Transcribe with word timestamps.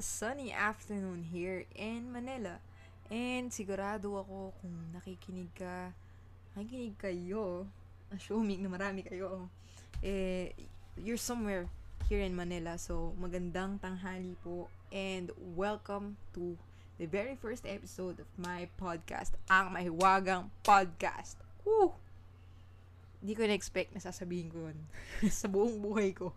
a 0.00 0.02
sunny 0.02 0.48
afternoon 0.48 1.28
here 1.28 1.68
in 1.76 2.08
Manila. 2.08 2.56
And 3.12 3.52
sigurado 3.52 4.16
ako 4.16 4.56
kung 4.56 4.96
nakikinig 4.96 5.52
ka, 5.52 5.92
nakikinig 6.56 6.96
kayo, 6.96 7.68
assuming 8.08 8.64
na 8.64 8.72
marami 8.72 9.04
kayo, 9.04 9.52
eh, 10.00 10.56
you're 10.96 11.20
somewhere 11.20 11.68
here 12.08 12.24
in 12.24 12.32
Manila. 12.32 12.80
So, 12.80 13.12
magandang 13.20 13.76
tanghali 13.84 14.40
po 14.40 14.72
and 14.88 15.36
welcome 15.52 16.16
to 16.32 16.56
the 16.96 17.04
very 17.04 17.36
first 17.36 17.68
episode 17.68 18.24
of 18.24 18.28
my 18.40 18.72
podcast, 18.80 19.36
ang 19.52 19.76
Mahiwagang 19.76 20.48
Podcast. 20.64 21.36
Woo! 21.60 21.92
Hindi 23.20 23.36
ko 23.36 23.44
na-expect 23.44 23.92
na 23.92 24.00
sasabihin 24.00 24.48
ko 24.48 24.64
yun 24.64 24.80
sa 25.28 25.44
buong 25.44 25.76
buhay 25.76 26.16
ko. 26.16 26.32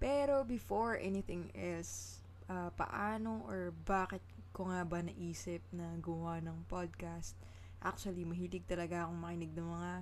Pero 0.00 0.48
before 0.48 0.96
anything 0.96 1.52
else, 1.52 2.24
uh, 2.48 2.72
paano 2.72 3.44
or 3.44 3.76
bakit 3.84 4.24
ko 4.56 4.72
nga 4.72 4.80
ba 4.82 5.04
naisip 5.04 5.60
na 5.76 5.92
gumawa 6.00 6.40
ng 6.40 6.64
podcast? 6.66 7.36
Actually, 7.84 8.24
mahilig 8.24 8.64
talaga 8.64 9.04
akong 9.04 9.20
makinig 9.20 9.52
ng 9.52 9.68
mga 9.68 9.92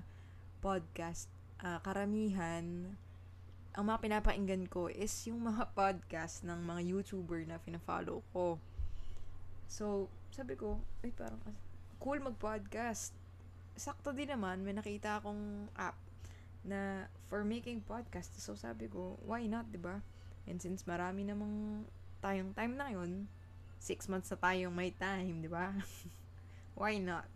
podcast. 0.63 1.27
Uh, 1.59 1.83
karamihan, 1.83 2.95
ang 3.75 3.85
mga 3.91 3.99
pinapakinggan 3.99 4.71
ko 4.71 4.87
is 4.87 5.11
yung 5.27 5.43
mga 5.43 5.67
podcast 5.79 6.47
ng 6.47 6.63
mga 6.63 6.81
YouTuber 6.95 7.43
na 7.51 7.59
fina-follow 7.59 8.23
ko. 8.31 8.63
So, 9.67 10.07
sabi 10.31 10.55
ko, 10.55 10.79
ay 11.03 11.11
parang 11.11 11.43
cool 11.99 12.23
mag-podcast. 12.23 13.11
Sakto 13.75 14.15
din 14.15 14.31
naman, 14.31 14.63
may 14.63 14.75
nakita 14.75 15.19
akong 15.19 15.71
app 15.75 16.08
na 16.65 17.07
for 17.29 17.45
making 17.45 17.85
podcast. 17.87 18.35
So 18.39 18.55
sabi 18.59 18.91
ko, 18.91 19.19
why 19.23 19.47
not, 19.47 19.71
'di 19.71 19.81
ba? 19.83 20.03
And 20.49 20.59
since 20.59 20.89
marami 20.89 21.29
namang 21.29 21.85
tayong 22.25 22.57
time 22.57 22.75
na 22.75 22.91
yun, 22.91 23.29
six 23.79 24.09
months 24.11 24.33
na 24.33 24.39
tayong 24.41 24.75
may 24.75 24.91
time, 24.97 25.45
'di 25.45 25.51
ba? 25.51 25.75
why 26.79 26.99
not? 26.99 27.27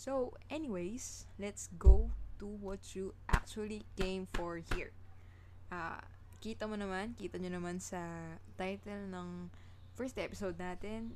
So, 0.00 0.32
anyways, 0.48 1.28
let's 1.36 1.68
go 1.76 2.08
to 2.40 2.46
what 2.48 2.96
you 2.96 3.12
actually 3.28 3.84
came 4.00 4.24
for 4.32 4.56
here. 4.72 4.96
Uh, 5.68 6.00
kita 6.40 6.64
mo 6.64 6.72
naman, 6.72 7.12
kita 7.20 7.36
nyo 7.36 7.60
naman 7.60 7.84
sa 7.84 8.00
title 8.56 9.12
ng 9.12 9.52
first 9.92 10.16
episode 10.16 10.56
natin. 10.56 11.12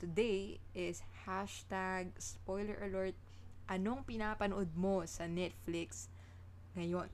Today 0.00 0.56
is 0.72 1.04
hashtag 1.28 2.16
spoiler 2.16 2.80
alert 2.80 3.12
anong 3.68 4.08
pinapanood 4.08 4.72
mo 4.72 5.04
sa 5.04 5.28
Netflix 5.28 6.08
ngayon. 6.76 7.08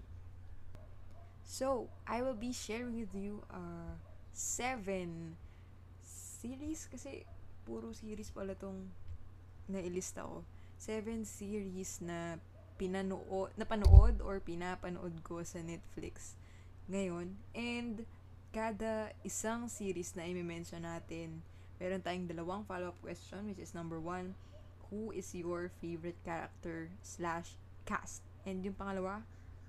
So, 1.44 1.92
I 2.08 2.24
will 2.24 2.38
be 2.38 2.50
sharing 2.50 2.96
with 2.96 3.12
you 3.12 3.44
uh, 3.52 3.94
seven 4.32 5.36
series 6.02 6.88
kasi 6.90 7.22
puro 7.62 7.92
series 7.94 8.32
pala 8.32 8.56
tong 8.56 8.90
nailista 9.68 10.24
ko. 10.24 10.42
Seven 10.80 11.22
series 11.22 12.02
na 12.02 12.40
pinanood, 12.74 13.54
napanood 13.54 14.18
or 14.20 14.42
pinapanood 14.42 15.14
ko 15.22 15.40
sa 15.46 15.62
Netflix 15.62 16.34
ngayon. 16.90 17.32
And 17.54 18.02
kada 18.50 19.14
isang 19.26 19.66
series 19.70 20.14
na 20.14 20.26
i-mention 20.26 20.84
natin, 20.84 21.42
meron 21.78 22.02
tayong 22.02 22.30
dalawang 22.30 22.62
follow-up 22.66 22.98
question 23.02 23.50
which 23.50 23.62
is 23.62 23.74
number 23.74 23.98
one, 23.98 24.34
who 24.90 25.10
is 25.10 25.32
your 25.34 25.70
favorite 25.82 26.18
character 26.22 26.90
slash 27.02 27.56
cast? 27.88 28.22
And 28.44 28.60
yung 28.62 28.76
pangalawa, 28.76 29.24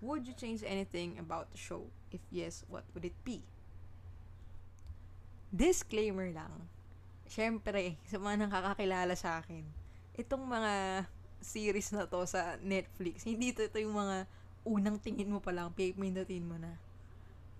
Would 0.06 0.30
you 0.30 0.38
change 0.38 0.62
anything 0.62 1.18
about 1.18 1.50
the 1.50 1.58
show? 1.58 1.90
If 2.14 2.22
yes, 2.30 2.62
what 2.70 2.86
would 2.94 3.10
it 3.10 3.18
be? 3.26 3.42
Disclaimer 5.50 6.30
lang. 6.30 6.70
Siyempre, 7.26 7.98
sa 8.12 8.22
mga 8.22 8.46
nakakakilala 8.46 9.18
sa 9.18 9.42
akin, 9.42 9.66
itong 10.14 10.46
mga 10.46 11.06
series 11.42 11.90
na 11.90 12.06
to 12.06 12.22
sa 12.30 12.62
Netflix, 12.62 13.26
hindi 13.26 13.50
ito, 13.50 13.66
ito 13.66 13.82
yung 13.82 13.98
mga 13.98 14.30
unang 14.62 15.02
tingin 15.02 15.34
mo 15.34 15.42
pa 15.42 15.50
lang, 15.50 15.74
pindutin 15.74 16.46
mo 16.46 16.62
na. 16.62 16.78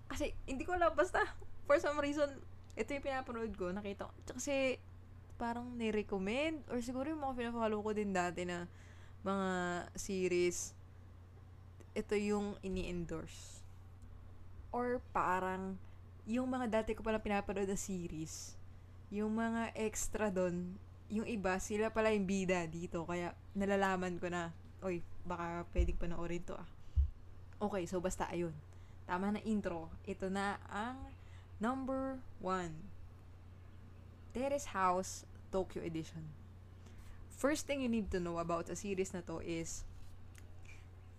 Kasi, 0.06 0.30
hindi 0.46 0.62
ko 0.62 0.78
alam, 0.78 0.94
basta, 0.94 1.26
for 1.66 1.82
some 1.82 1.98
reason, 1.98 2.30
ito 2.78 2.94
yung 2.94 3.02
pinapanood 3.02 3.54
ko, 3.58 3.74
nakita 3.74 4.06
ko. 4.06 4.12
Kasi, 4.38 4.78
parang 5.34 5.66
ni-recommend, 5.74 6.62
or 6.70 6.78
siguro 6.78 7.10
yung 7.10 7.22
mga 7.26 7.38
pinafollow 7.42 7.82
ko 7.82 7.90
din 7.90 8.14
dati 8.14 8.46
na 8.46 8.70
mga 9.26 9.50
series, 9.98 10.75
ito 11.96 12.12
yung 12.12 12.60
ini-endorse. 12.60 13.64
Or 14.68 15.00
parang, 15.16 15.80
yung 16.28 16.44
mga 16.52 16.68
dati 16.68 16.92
ko 16.92 17.00
pala 17.00 17.16
pinapanood 17.16 17.64
na 17.64 17.80
series, 17.80 18.52
yung 19.08 19.40
mga 19.40 19.72
extra 19.72 20.28
doon, 20.28 20.76
yung 21.08 21.24
iba, 21.24 21.56
sila 21.56 21.88
pala 21.88 22.12
yung 22.12 22.28
bida 22.28 22.68
dito. 22.68 23.08
Kaya, 23.08 23.32
nalalaman 23.56 24.20
ko 24.20 24.28
na, 24.28 24.52
oy, 24.84 25.00
baka 25.24 25.64
pwedeng 25.72 25.96
panoorin 25.96 26.44
to 26.44 26.52
ah. 26.52 26.68
Okay, 27.56 27.88
so 27.88 27.96
basta 28.04 28.28
ayun. 28.28 28.52
Tama 29.08 29.32
na 29.32 29.40
intro. 29.48 29.88
Ito 30.04 30.28
na 30.28 30.60
ang 30.68 31.00
number 31.56 32.20
one. 32.36 32.76
Terrace 34.36 34.68
House 34.76 35.24
Tokyo 35.48 35.80
Edition. 35.80 36.20
First 37.32 37.64
thing 37.64 37.80
you 37.80 37.88
need 37.88 38.12
to 38.12 38.20
know 38.20 38.36
about 38.36 38.68
a 38.68 38.76
series 38.76 39.16
na 39.16 39.24
to 39.24 39.40
is 39.40 39.88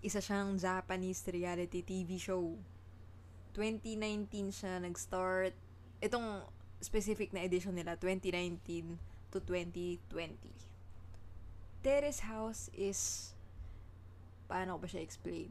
isa 0.01 0.21
siyang 0.21 0.57
Japanese 0.57 1.25
reality 1.29 1.81
TV 1.81 2.21
show. 2.21 2.53
2019 3.57 4.53
siya 4.53 4.77
nag-start. 4.77 5.53
Itong 5.97 6.45
specific 6.77 7.33
na 7.33 7.41
edition 7.41 7.73
nila, 7.73 7.97
2019 7.97 9.01
to 9.33 9.37
2020. 9.41 10.37
Terrace 11.81 12.21
House 12.21 12.69
is, 12.77 13.33
paano 14.45 14.77
ko 14.77 14.85
ba 14.85 14.87
siya 14.89 15.01
explain? 15.01 15.49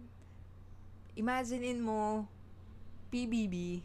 Imaginein 1.18 1.82
mo, 1.82 2.30
PBB, 3.10 3.82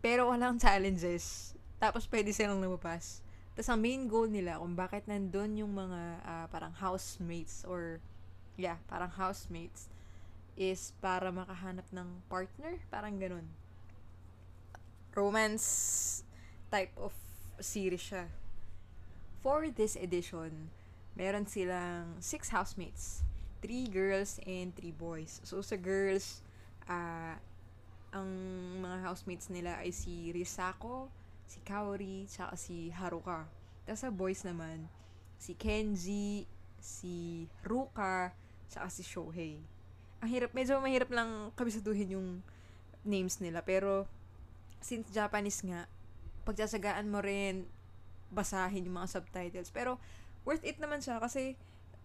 pero 0.00 0.32
walang 0.32 0.56
challenges. 0.56 1.52
Tapos 1.76 2.08
pwede 2.08 2.32
silang 2.32 2.60
lumabas. 2.60 3.20
Tapos 3.52 3.68
ang 3.68 3.80
main 3.80 4.08
goal 4.08 4.32
nila 4.32 4.56
kung 4.56 4.72
bakit 4.72 5.04
nandun 5.04 5.60
yung 5.60 5.76
mga 5.76 6.00
uh, 6.24 6.46
parang 6.48 6.72
housemates 6.72 7.64
or 7.68 8.00
yeah, 8.60 8.76
parang 8.86 9.08
housemates, 9.16 9.88
is 10.60 10.92
para 11.00 11.32
makahanap 11.32 11.88
ng 11.88 12.20
partner, 12.28 12.76
parang 12.92 13.16
ganun. 13.16 13.48
Romance 15.16 16.20
type 16.68 16.92
of 17.00 17.16
series 17.58 18.04
siya. 18.04 18.28
For 19.40 19.72
this 19.72 19.96
edition, 19.96 20.68
meron 21.16 21.48
silang 21.48 22.20
six 22.20 22.52
housemates. 22.52 23.24
Three 23.64 23.88
girls 23.88 24.40
and 24.44 24.72
three 24.76 24.92
boys. 24.92 25.40
So, 25.44 25.64
sa 25.64 25.76
girls, 25.80 26.44
uh, 26.88 27.36
ang 28.12 28.30
mga 28.80 29.06
housemates 29.06 29.48
nila 29.48 29.80
ay 29.80 29.92
si 29.92 30.32
Risako, 30.32 31.08
si 31.48 31.58
Kaori, 31.64 32.26
tsaka 32.28 32.54
si 32.56 32.90
Haruka. 32.92 33.46
Tapos 33.86 34.00
sa 34.06 34.10
boys 34.10 34.42
naman, 34.46 34.86
si 35.38 35.54
Kenji, 35.54 36.46
si 36.78 37.46
Ruka, 37.62 38.34
saka 38.70 38.86
si 38.86 39.02
Shohei. 39.02 39.58
Ang 40.22 40.30
hirap, 40.30 40.54
medyo 40.54 40.78
mahirap 40.78 41.10
lang 41.10 41.50
kabisaduhin 41.58 42.14
yung 42.14 42.28
names 43.02 43.42
nila. 43.42 43.66
Pero, 43.66 44.06
since 44.78 45.10
Japanese 45.10 45.60
nga, 45.66 45.90
pagsasagaan 46.46 47.10
mo 47.10 47.18
rin 47.18 47.66
basahin 48.30 48.86
yung 48.86 49.02
mga 49.02 49.10
subtitles. 49.10 49.74
Pero, 49.74 49.98
worth 50.46 50.62
it 50.62 50.78
naman 50.78 51.02
siya 51.02 51.18
kasi 51.18 51.58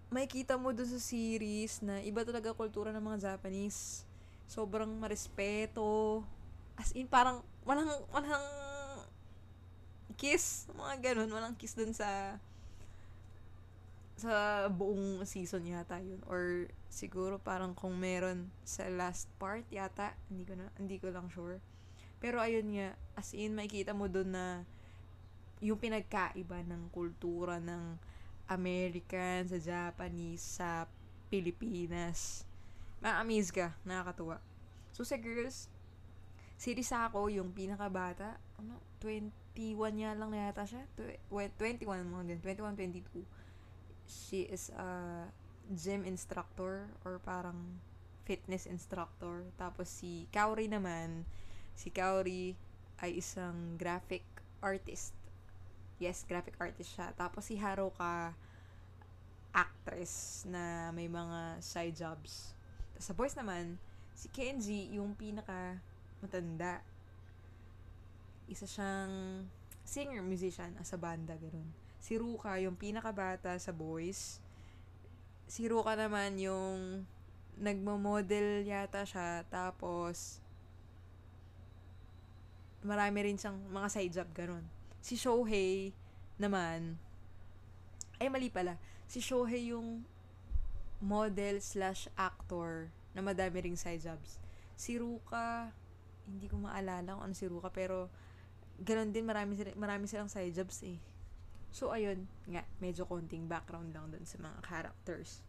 makikita 0.10 0.57
mo 0.57 0.74
dun 0.74 0.90
sa 0.90 0.98
series 0.98 1.86
na 1.86 2.01
iba 2.01 2.25
talaga 2.25 2.57
kultura 2.57 2.90
ng 2.90 3.04
mga 3.04 3.36
Japanese. 3.36 4.04
Sobrang 4.50 4.90
marespeto. 4.90 6.25
As 6.75 6.92
in, 6.98 7.06
parang 7.06 7.45
walang, 7.62 7.90
walang 8.10 8.45
kiss. 10.18 10.66
Mga 10.74 11.13
ganun. 11.13 11.30
Walang 11.30 11.56
kiss 11.60 11.78
dun 11.78 11.94
sa 11.94 12.40
sa 14.16 14.66
buong 14.72 15.28
season 15.28 15.68
yata 15.68 16.00
yun. 16.00 16.24
Or 16.32 16.72
siguro 16.88 17.36
parang 17.40 17.76
kung 17.76 18.00
meron 18.00 18.48
sa 18.64 18.88
last 18.88 19.28
part 19.36 19.68
yata 19.68 20.16
hindi 20.32 20.48
ko 20.48 20.56
na 20.56 20.72
hindi 20.80 20.98
ko 20.98 21.12
lang 21.12 21.28
sure. 21.28 21.60
Pero 22.24 22.40
ayun 22.40 22.72
nga 22.72 22.96
as 23.20 23.36
in 23.36 23.54
makikita 23.54 23.92
mo 23.92 24.08
doon 24.08 24.32
na 24.32 24.46
yung 25.60 25.80
pinagkaiba 25.80 26.64
ng 26.64 26.92
kultura 26.92 27.60
ng 27.60 28.00
American 28.48 29.52
sa 29.52 29.60
Japanese 29.60 30.44
sa 30.62 30.88
Pilipinas. 31.28 32.48
Ma-amaze 33.04 33.52
ka 33.52 33.76
nakakatuwa. 33.84 34.40
So 34.96 35.04
sa 35.04 35.20
girls 35.20 35.68
si 36.56 36.72
Risako 36.72 37.28
yung 37.28 37.52
pinakabata 37.52 38.40
ano 38.56 38.80
21 39.04 39.76
niya 39.92 40.16
lang 40.16 40.32
na 40.32 40.48
yata 40.48 40.64
siya? 40.64 40.88
21 41.60 41.84
mga 41.84 42.40
21 42.40 42.80
22 42.80 43.44
she 44.06 44.46
is 44.48 44.69
a 44.78 45.25
gym 45.74 46.06
instructor 46.06 46.90
or 47.04 47.18
parang 47.22 47.81
fitness 48.25 48.66
instructor. 48.66 49.46
Tapos 49.57 49.90
si 49.90 50.30
Kaori 50.34 50.69
naman, 50.69 51.25
si 51.78 51.90
Kaori 51.90 52.57
ay 53.02 53.22
isang 53.22 53.78
graphic 53.78 54.24
artist. 54.62 55.13
Yes, 56.02 56.25
graphic 56.28 56.57
artist 56.57 56.98
siya. 56.98 57.13
Tapos 57.16 57.46
si 57.48 57.56
Haruka, 57.56 58.36
actress 59.56 60.44
na 60.50 60.92
may 60.92 61.07
mga 61.07 61.63
side 61.63 61.96
jobs. 61.96 62.52
Tapos 62.94 63.06
sa 63.06 63.13
boys 63.16 63.36
naman, 63.40 63.80
si 64.12 64.28
Kenji, 64.31 64.92
yung 64.96 65.16
pinaka 65.16 65.80
matanda. 66.19 66.84
Isa 68.52 68.68
siyang 68.68 69.48
singer, 69.88 70.19
musician, 70.22 70.75
sa 70.84 71.00
banda, 71.00 71.40
gano'n. 71.40 71.85
Si 72.06 72.22
Ruka, 72.22 72.62
yung 72.62 72.78
pinakabata 72.78 73.57
sa 73.57 73.74
boys. 73.74 74.38
Si 75.50 75.66
Ruka 75.66 75.98
naman 75.98 76.38
yung 76.38 77.02
nagmo-model 77.57 78.62
yata 78.62 79.02
siya, 79.10 79.42
tapos 79.50 80.38
marami 82.86 83.25
rin 83.25 83.42
siyang 83.42 83.57
mga 83.74 83.90
side 83.90 84.13
job, 84.22 84.30
gano'n. 84.38 84.62
Si 85.02 85.18
Shohei 85.18 85.98
naman, 86.38 86.94
ay 88.22 88.30
mali 88.30 88.54
pala, 88.54 88.78
si 89.10 89.18
Shohei 89.18 89.74
yung 89.74 90.06
model 91.02 91.57
slash 91.57 92.06
actor 92.13 92.94
na 93.18 93.25
madami 93.25 93.66
ring 93.66 93.80
side 93.81 94.06
jobs. 94.06 94.38
Si 94.78 94.94
Ruka, 94.94 95.74
hindi 96.30 96.46
ko 96.46 96.62
maalala 96.62 97.18
kung 97.18 97.25
ano 97.25 97.34
si 97.34 97.50
Ruka, 97.50 97.74
pero 97.74 98.13
ganun 98.78 99.10
din, 99.10 99.25
marami, 99.25 99.57
marami 99.74 100.06
silang 100.06 100.30
side 100.30 100.54
jobs 100.54 100.86
eh. 100.86 101.02
So, 101.75 101.92
ayun, 101.92 102.24
nga, 102.48 102.63
medyo 102.80 103.04
konting 103.04 103.51
background 103.51 103.92
lang 103.92 104.07
dun 104.07 104.24
sa 104.24 104.39
mga 104.39 104.63
characters. 104.63 105.44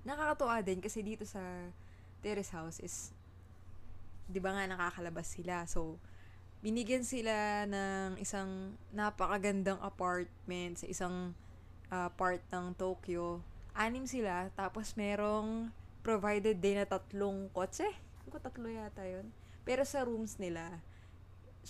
Nakakatuwa 0.00 0.64
din 0.64 0.80
kasi 0.80 1.04
dito 1.04 1.28
sa 1.28 1.44
Terrace 2.24 2.56
House 2.56 2.80
is, 2.80 3.12
di 4.24 4.40
ba 4.40 4.56
nga 4.56 4.64
nakakalabas 4.64 5.28
sila. 5.28 5.68
So, 5.68 6.00
binigyan 6.64 7.04
sila 7.04 7.68
ng 7.68 8.16
isang 8.16 8.72
napakagandang 8.96 9.76
apartment 9.84 10.80
sa 10.80 10.88
isang 10.88 11.36
uh, 11.92 12.08
part 12.16 12.40
ng 12.48 12.72
Tokyo. 12.80 13.44
Anim 13.76 14.08
sila, 14.08 14.48
tapos 14.56 14.96
merong 14.96 15.68
provided 16.00 16.64
din 16.64 16.80
na 16.80 16.88
tatlong 16.88 17.52
kotse. 17.52 17.92
Ko 18.32 18.40
tatlo 18.40 18.72
yata 18.72 19.04
yun. 19.04 19.28
Pero 19.68 19.84
sa 19.84 20.00
rooms 20.00 20.40
nila, 20.40 20.80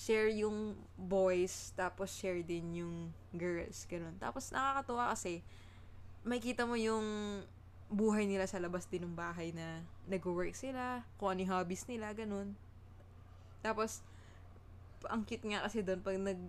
share 0.00 0.32
yung 0.32 0.72
boys, 0.96 1.76
tapos 1.76 2.08
share 2.08 2.40
din 2.40 2.80
yung 2.80 3.12
girls. 3.36 3.84
Ganun. 3.84 4.16
Tapos 4.16 4.48
nakakatuwa 4.48 5.12
kasi, 5.12 5.44
makita 6.24 6.64
mo 6.64 6.72
yung 6.80 7.04
buhay 7.92 8.24
nila 8.24 8.48
sa 8.48 8.56
labas 8.56 8.88
din 8.88 9.04
ng 9.04 9.12
bahay 9.12 9.52
na 9.52 9.84
nag-work 10.08 10.56
sila, 10.56 11.04
kung 11.20 11.36
ano 11.36 11.44
yung 11.44 11.52
hobbies 11.52 11.84
nila, 11.84 12.16
ganun. 12.16 12.56
Tapos, 13.60 14.00
ang 15.04 15.20
cute 15.28 15.44
nga 15.44 15.68
kasi 15.68 15.84
doon, 15.84 16.00
pag 16.00 16.16
nag, 16.16 16.40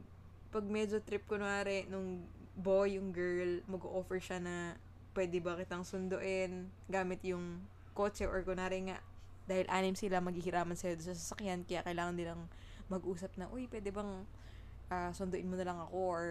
pag 0.53 0.63
medyo 0.63 1.03
trip 1.03 1.27
kunwari, 1.27 1.83
nung 1.91 2.23
boy, 2.55 2.95
yung 2.95 3.11
girl, 3.11 3.59
mag-offer 3.67 4.21
siya 4.23 4.39
na 4.39 4.79
pwede 5.11 5.43
ba 5.43 5.59
kitang 5.59 5.83
sunduin 5.83 6.71
gamit 6.87 7.19
yung 7.27 7.59
kotse 7.91 8.23
or 8.23 8.47
kunwari 8.47 8.79
nga, 8.87 9.03
dahil 9.43 9.67
anim 9.67 9.97
sila, 9.97 10.23
maghihiraman 10.23 10.79
sila 10.79 10.95
sa 11.03 11.11
sasakyan, 11.11 11.67
kaya 11.67 11.83
kailangan 11.83 12.15
nilang 12.15 12.47
mag-usap 12.91 13.31
na, 13.39 13.47
uy, 13.47 13.71
pwede 13.71 13.87
bang 13.95 14.27
uh, 14.91 15.09
sunduin 15.15 15.47
mo 15.47 15.55
na 15.55 15.63
lang 15.63 15.79
ako 15.79 15.95
or 15.95 16.23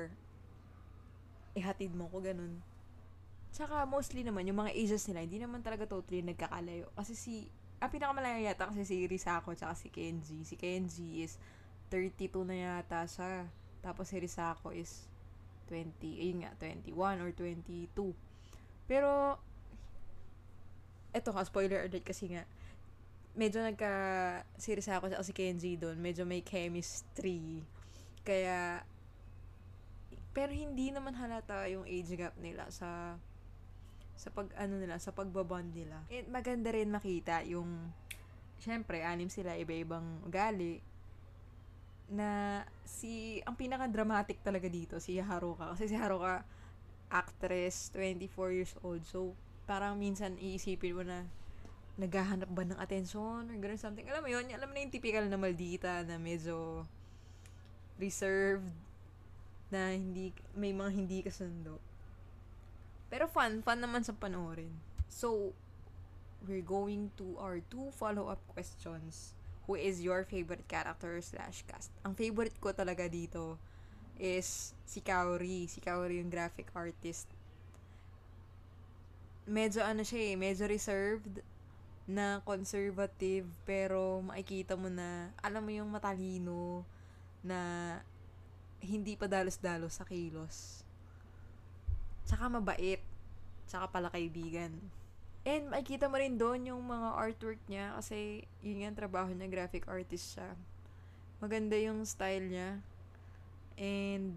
ihatid 1.57 1.97
mo 1.97 2.07
ko, 2.13 2.21
ganun. 2.21 2.61
Tsaka 3.51 3.83
mostly 3.89 4.23
naman, 4.23 4.47
yung 4.47 4.63
mga 4.63 4.77
ages 4.77 5.09
nila, 5.11 5.25
hindi 5.25 5.41
naman 5.41 5.65
talaga 5.65 5.89
totally 5.89 6.23
nagkakalayo. 6.23 6.87
Kasi 6.95 7.17
si, 7.17 7.35
ang 7.81 7.91
pinakamalayo 7.91 8.45
yata 8.45 8.69
kasi 8.69 8.85
si 8.85 9.09
Risako 9.09 9.57
tsaka 9.57 9.75
si 9.75 9.89
Kenji. 9.89 10.45
Si 10.45 10.55
Kenji 10.55 11.25
is 11.25 11.41
32 11.89 12.45
na 12.47 12.55
yata 12.55 13.09
siya. 13.09 13.49
Tapos 13.81 14.13
si 14.13 14.21
Risako 14.21 14.71
is 14.71 15.09
20, 15.73 15.97
ayun 16.03 16.45
nga, 16.45 16.53
21 16.61 17.25
or 17.25 17.31
22. 17.35 17.89
Pero, 18.91 19.39
eto 21.11 21.31
ka, 21.31 21.43
spoiler 21.47 21.87
alert 21.87 22.07
kasi 22.07 22.31
nga, 22.31 22.43
medyo 23.35 23.63
nagka 23.63 23.93
series 24.59 24.91
ako 24.91 25.11
sa 25.11 25.23
si 25.23 25.35
Kenji 25.35 25.79
doon. 25.79 25.99
Medyo 25.99 26.27
may 26.27 26.43
chemistry. 26.43 27.63
Kaya, 28.27 28.83
pero 30.35 30.51
hindi 30.51 30.91
naman 30.91 31.15
halata 31.15 31.67
yung 31.71 31.87
age 31.87 32.15
gap 32.19 32.35
nila 32.39 32.69
sa 32.71 33.19
sa 34.21 34.29
pag 34.29 34.53
ano 34.61 34.77
nila, 34.77 35.01
sa 35.01 35.17
pagbabond 35.17 35.73
nila. 35.73 36.05
And 36.13 36.29
maganda 36.29 36.75
rin 36.77 36.93
makita 36.93 37.41
yung 37.49 37.89
syempre, 38.61 39.01
anim 39.01 39.33
sila, 39.33 39.57
iba-ibang 39.57 40.21
ugali 40.29 40.85
na 42.11 42.61
si 42.83 43.39
ang 43.47 43.55
pinaka 43.55 43.87
dramatic 43.87 44.43
talaga 44.43 44.67
dito 44.67 44.99
si 44.99 45.23
Haruka 45.23 45.71
kasi 45.73 45.87
si 45.87 45.95
Haruka 45.95 46.43
actress 47.07 47.95
24 47.95 48.51
years 48.51 48.75
old 48.83 49.07
so 49.07 49.31
parang 49.63 49.95
minsan 49.95 50.35
iisipin 50.35 50.99
mo 50.99 51.07
na 51.07 51.23
naghahanap 52.01 52.49
ba 52.49 52.65
ng 52.65 52.81
attention 52.81 53.45
or 53.45 53.57
gano'n 53.61 53.77
something. 53.77 54.09
Alam 54.09 54.25
mo 54.25 54.31
yun, 54.33 54.49
alam 54.49 54.67
mo 54.67 54.73
na 54.73 54.81
yung 54.81 54.95
typical 54.95 55.29
na 55.29 55.37
maldita 55.37 56.01
na 56.09 56.17
medyo 56.17 56.89
reserved 58.01 58.73
na 59.69 59.93
hindi, 59.93 60.33
may 60.57 60.73
mga 60.73 60.91
hindi 60.97 61.21
kasundo. 61.21 61.77
Pero 63.13 63.29
fun, 63.29 63.61
fun 63.61 63.85
naman 63.85 64.01
sa 64.01 64.17
panoorin. 64.17 64.73
So, 65.13 65.53
we're 66.49 66.65
going 66.65 67.13
to 67.21 67.37
our 67.37 67.61
two 67.69 67.93
follow-up 68.01 68.41
questions. 68.57 69.37
Who 69.69 69.77
is 69.77 70.01
your 70.01 70.25
favorite 70.25 70.65
character 70.67 71.21
slash 71.21 71.63
cast? 71.69 71.93
Ang 72.03 72.17
favorite 72.17 72.57
ko 72.59 72.73
talaga 72.73 73.07
dito 73.07 73.61
is 74.17 74.73
si 74.89 75.05
Kaori. 75.05 75.69
Si 75.69 75.79
Kaori 75.79 76.19
yung 76.19 76.33
graphic 76.33 76.73
artist. 76.73 77.29
Medyo 79.51 79.85
ano 79.85 80.03
siya 80.03 80.33
eh, 80.33 80.37
medyo 80.39 80.65
reserved 80.67 81.43
na 82.11 82.43
conservative 82.43 83.47
pero 83.63 84.19
makikita 84.27 84.75
mo 84.75 84.91
na 84.91 85.31
alam 85.39 85.63
mo 85.63 85.71
yung 85.71 85.87
matalino 85.95 86.83
na 87.47 87.95
hindi 88.83 89.15
pa 89.15 89.31
dalos-dalos 89.31 89.95
sa 89.95 90.05
kilos. 90.05 90.83
Tsaka 92.27 92.51
mabait. 92.51 92.99
Tsaka 93.71 93.87
pala 93.87 94.11
kaibigan. 94.11 94.75
And 95.47 95.71
makikita 95.71 96.11
mo 96.11 96.19
rin 96.19 96.37
doon 96.37 96.69
yung 96.69 96.83
mga 96.83 97.17
artwork 97.17 97.61
niya 97.71 97.97
kasi 97.97 98.45
yun 98.61 98.85
yung 98.85 98.99
trabaho 98.99 99.31
niya, 99.31 99.49
graphic 99.49 99.87
artist 99.87 100.37
siya. 100.37 100.53
Maganda 101.39 101.79
yung 101.79 102.03
style 102.05 102.51
niya. 102.51 102.83
And 103.81 104.37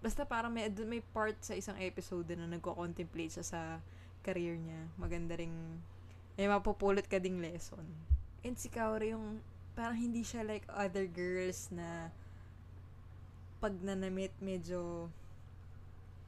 basta 0.00 0.24
parang 0.24 0.54
may, 0.54 0.70
may 0.88 1.02
part 1.12 1.36
sa 1.42 1.52
isang 1.58 1.76
episode 1.82 2.32
na 2.32 2.48
nagko-contemplate 2.48 3.40
siya 3.40 3.44
sa 3.44 3.60
career 4.24 4.56
niya. 4.56 4.88
Maganda 4.96 5.36
ring 5.36 5.52
may 6.34 6.50
mapupulot 6.50 7.06
ka 7.06 7.22
ding 7.22 7.38
lesson. 7.38 7.84
And 8.42 8.58
si 8.58 8.68
Kaori 8.68 9.14
yung, 9.14 9.40
parang 9.74 9.98
hindi 9.98 10.22
siya 10.26 10.46
like 10.46 10.66
other 10.70 11.06
girls 11.06 11.70
na 11.70 12.10
pag 13.62 13.74
nanamit 13.80 14.34
medyo, 14.42 15.08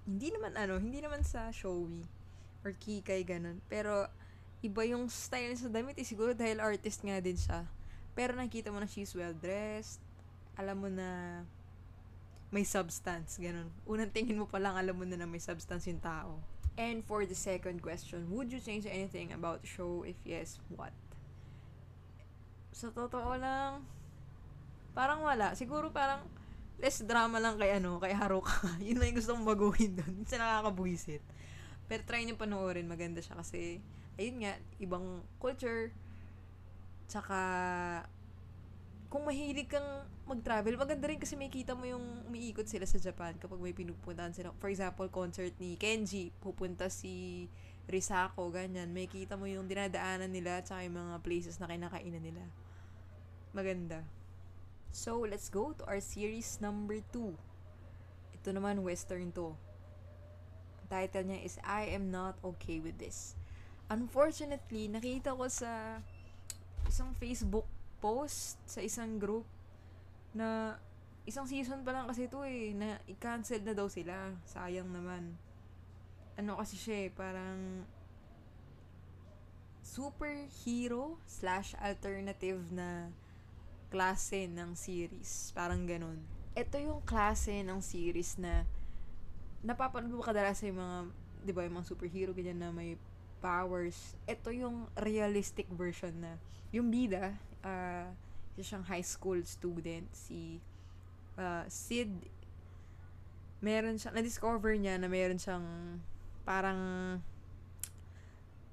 hindi 0.06 0.30
naman 0.32 0.54
ano, 0.54 0.78
hindi 0.78 1.02
naman 1.02 1.26
sa 1.26 1.50
showy 1.50 2.06
or 2.64 2.72
kikay 2.75 3.26
ganun. 3.26 3.58
Pero, 3.66 4.08
iba 4.64 4.82
yung 4.88 5.06
style 5.12 5.54
sa 5.54 5.68
damit 5.68 5.98
eh, 6.00 6.06
siguro 6.06 6.32
dahil 6.32 6.58
artist 6.58 7.04
nga 7.04 7.20
din 7.20 7.36
siya. 7.36 7.68
Pero 8.16 8.32
nakita 8.32 8.72
mo 8.72 8.80
na 8.80 8.88
she's 8.88 9.12
well 9.12 9.36
dressed, 9.36 10.00
alam 10.56 10.80
mo 10.80 10.88
na 10.88 11.42
may 12.48 12.64
substance, 12.64 13.36
ganun. 13.36 13.68
Unang 13.84 14.10
tingin 14.14 14.38
mo 14.40 14.48
pa 14.48 14.56
lang, 14.56 14.78
alam 14.78 14.96
mo 14.96 15.04
na 15.04 15.20
na 15.20 15.28
may 15.28 15.42
substance 15.42 15.84
yung 15.90 16.00
tao. 16.00 16.40
And 16.76 17.00
for 17.00 17.25
the 17.25 17.35
second 17.35 17.80
question, 17.80 18.28
would 18.28 18.52
you 18.52 18.61
change 18.61 18.85
anything 18.85 19.33
about 19.33 19.64
the 19.64 19.68
show? 19.68 20.04
If 20.04 20.21
yes, 20.28 20.61
what? 20.68 20.92
Sa 22.76 22.92
totoo 22.92 23.33
lang, 23.40 23.88
parang 24.92 25.25
wala. 25.25 25.56
Siguro 25.56 25.88
parang 25.88 26.21
less 26.76 27.00
drama 27.00 27.40
lang 27.40 27.56
kay 27.56 27.80
ano, 27.80 27.97
kay 27.97 28.12
Haruka. 28.12 28.68
Yun 28.85 29.00
lang 29.00 29.12
yung 29.12 29.18
gusto 29.21 29.33
kong 29.33 29.49
baguhin 29.49 29.97
doon. 29.97 30.12
Minsan 30.21 30.45
nakakabuisit. 30.45 31.25
Pero 31.88 32.02
try 32.04 32.28
nyo 32.28 32.37
panoorin, 32.37 32.85
maganda 32.85 33.25
siya 33.25 33.40
kasi, 33.40 33.80
ayun 34.21 34.45
nga, 34.45 34.59
ibang 34.83 35.23
culture, 35.40 35.95
tsaka, 37.06 37.38
kung 39.06 39.22
mahilig 39.22 39.70
kang 39.70 39.86
mag-travel, 40.26 40.75
maganda 40.75 41.06
rin 41.06 41.22
kasi 41.22 41.38
may 41.38 41.46
kita 41.46 41.78
mo 41.78 41.86
yung 41.86 42.26
umiikot 42.26 42.66
sila 42.66 42.82
sa 42.84 42.98
Japan 42.98 43.38
kapag 43.38 43.62
may 43.62 43.70
pinupuntahan 43.70 44.34
sila. 44.34 44.50
For 44.58 44.66
example, 44.66 45.06
concert 45.08 45.54
ni 45.62 45.78
Kenji, 45.78 46.34
pupunta 46.42 46.90
si 46.90 47.46
Risako, 47.86 48.50
ganyan. 48.50 48.90
May 48.90 49.06
kita 49.06 49.38
mo 49.38 49.46
yung 49.46 49.70
dinadaanan 49.70 50.30
nila 50.34 50.58
at 50.58 50.70
yung 50.82 50.98
mga 50.98 51.22
places 51.22 51.62
na 51.62 51.70
kinakainan 51.70 52.18
nila. 52.18 52.42
Maganda. 53.54 54.02
So, 54.90 55.22
let's 55.22 55.46
go 55.46 55.70
to 55.78 55.86
our 55.86 56.02
series 56.02 56.58
number 56.58 56.98
2. 57.14 57.30
Ito 58.42 58.48
naman, 58.50 58.82
western 58.82 59.30
to. 59.38 59.54
Ang 60.82 60.88
title 60.90 61.30
niya 61.30 61.38
is 61.46 61.54
I 61.62 61.94
Am 61.94 62.10
Not 62.10 62.42
Okay 62.42 62.82
With 62.82 62.98
This. 62.98 63.38
Unfortunately, 63.86 64.90
nakita 64.90 65.30
ko 65.30 65.46
sa 65.46 66.02
isang 66.90 67.14
Facebook 67.22 67.70
post 67.98 68.60
sa 68.68 68.80
isang 68.84 69.16
group 69.20 69.46
na 70.36 70.76
isang 71.26 71.48
season 71.48 71.82
pa 71.82 71.90
lang 71.90 72.06
kasi 72.06 72.30
ito 72.30 72.38
eh, 72.46 72.70
na 72.76 73.02
i-cancel 73.10 73.64
na 73.66 73.74
daw 73.74 73.90
sila. 73.90 74.36
Sayang 74.46 74.88
naman. 74.92 75.34
Ano 76.38 76.60
kasi 76.60 76.78
siya 76.78 77.08
eh, 77.08 77.10
parang 77.10 77.82
superhero 79.86 81.18
slash 81.24 81.74
alternative 81.78 82.60
na 82.70 83.10
klase 83.88 84.50
ng 84.50 84.74
series. 84.74 85.50
Parang 85.54 85.86
ganun. 85.86 86.20
Ito 86.58 86.78
yung 86.78 87.00
klase 87.02 87.62
ng 87.62 87.80
series 87.80 88.36
na 88.36 88.66
napapanood 89.66 90.12
mo 90.12 90.22
kadalas 90.22 90.60
sa 90.60 90.68
mga, 90.68 91.10
di 91.42 91.52
ba, 91.54 91.66
yung 91.66 91.80
mga 91.80 91.90
superhero, 91.90 92.30
ganyan 92.34 92.60
na 92.60 92.70
may 92.70 92.98
powers. 93.42 94.14
Ito 94.26 94.50
yung 94.54 94.90
realistic 94.98 95.66
version 95.74 96.12
na, 96.22 96.38
yung 96.70 96.90
bida, 96.90 97.34
uh, 97.64 98.10
isa 98.56 98.75
siyang 98.76 98.84
high 98.88 99.04
school 99.04 99.40
student, 99.44 100.08
si 100.16 100.60
uh, 101.36 101.64
Sid, 101.68 102.08
meron 103.60 104.00
siya, 104.00 104.12
na-discover 104.12 104.76
niya 104.76 104.96
na 104.96 105.08
meron 105.08 105.36
siyang 105.36 105.64
parang 106.48 106.80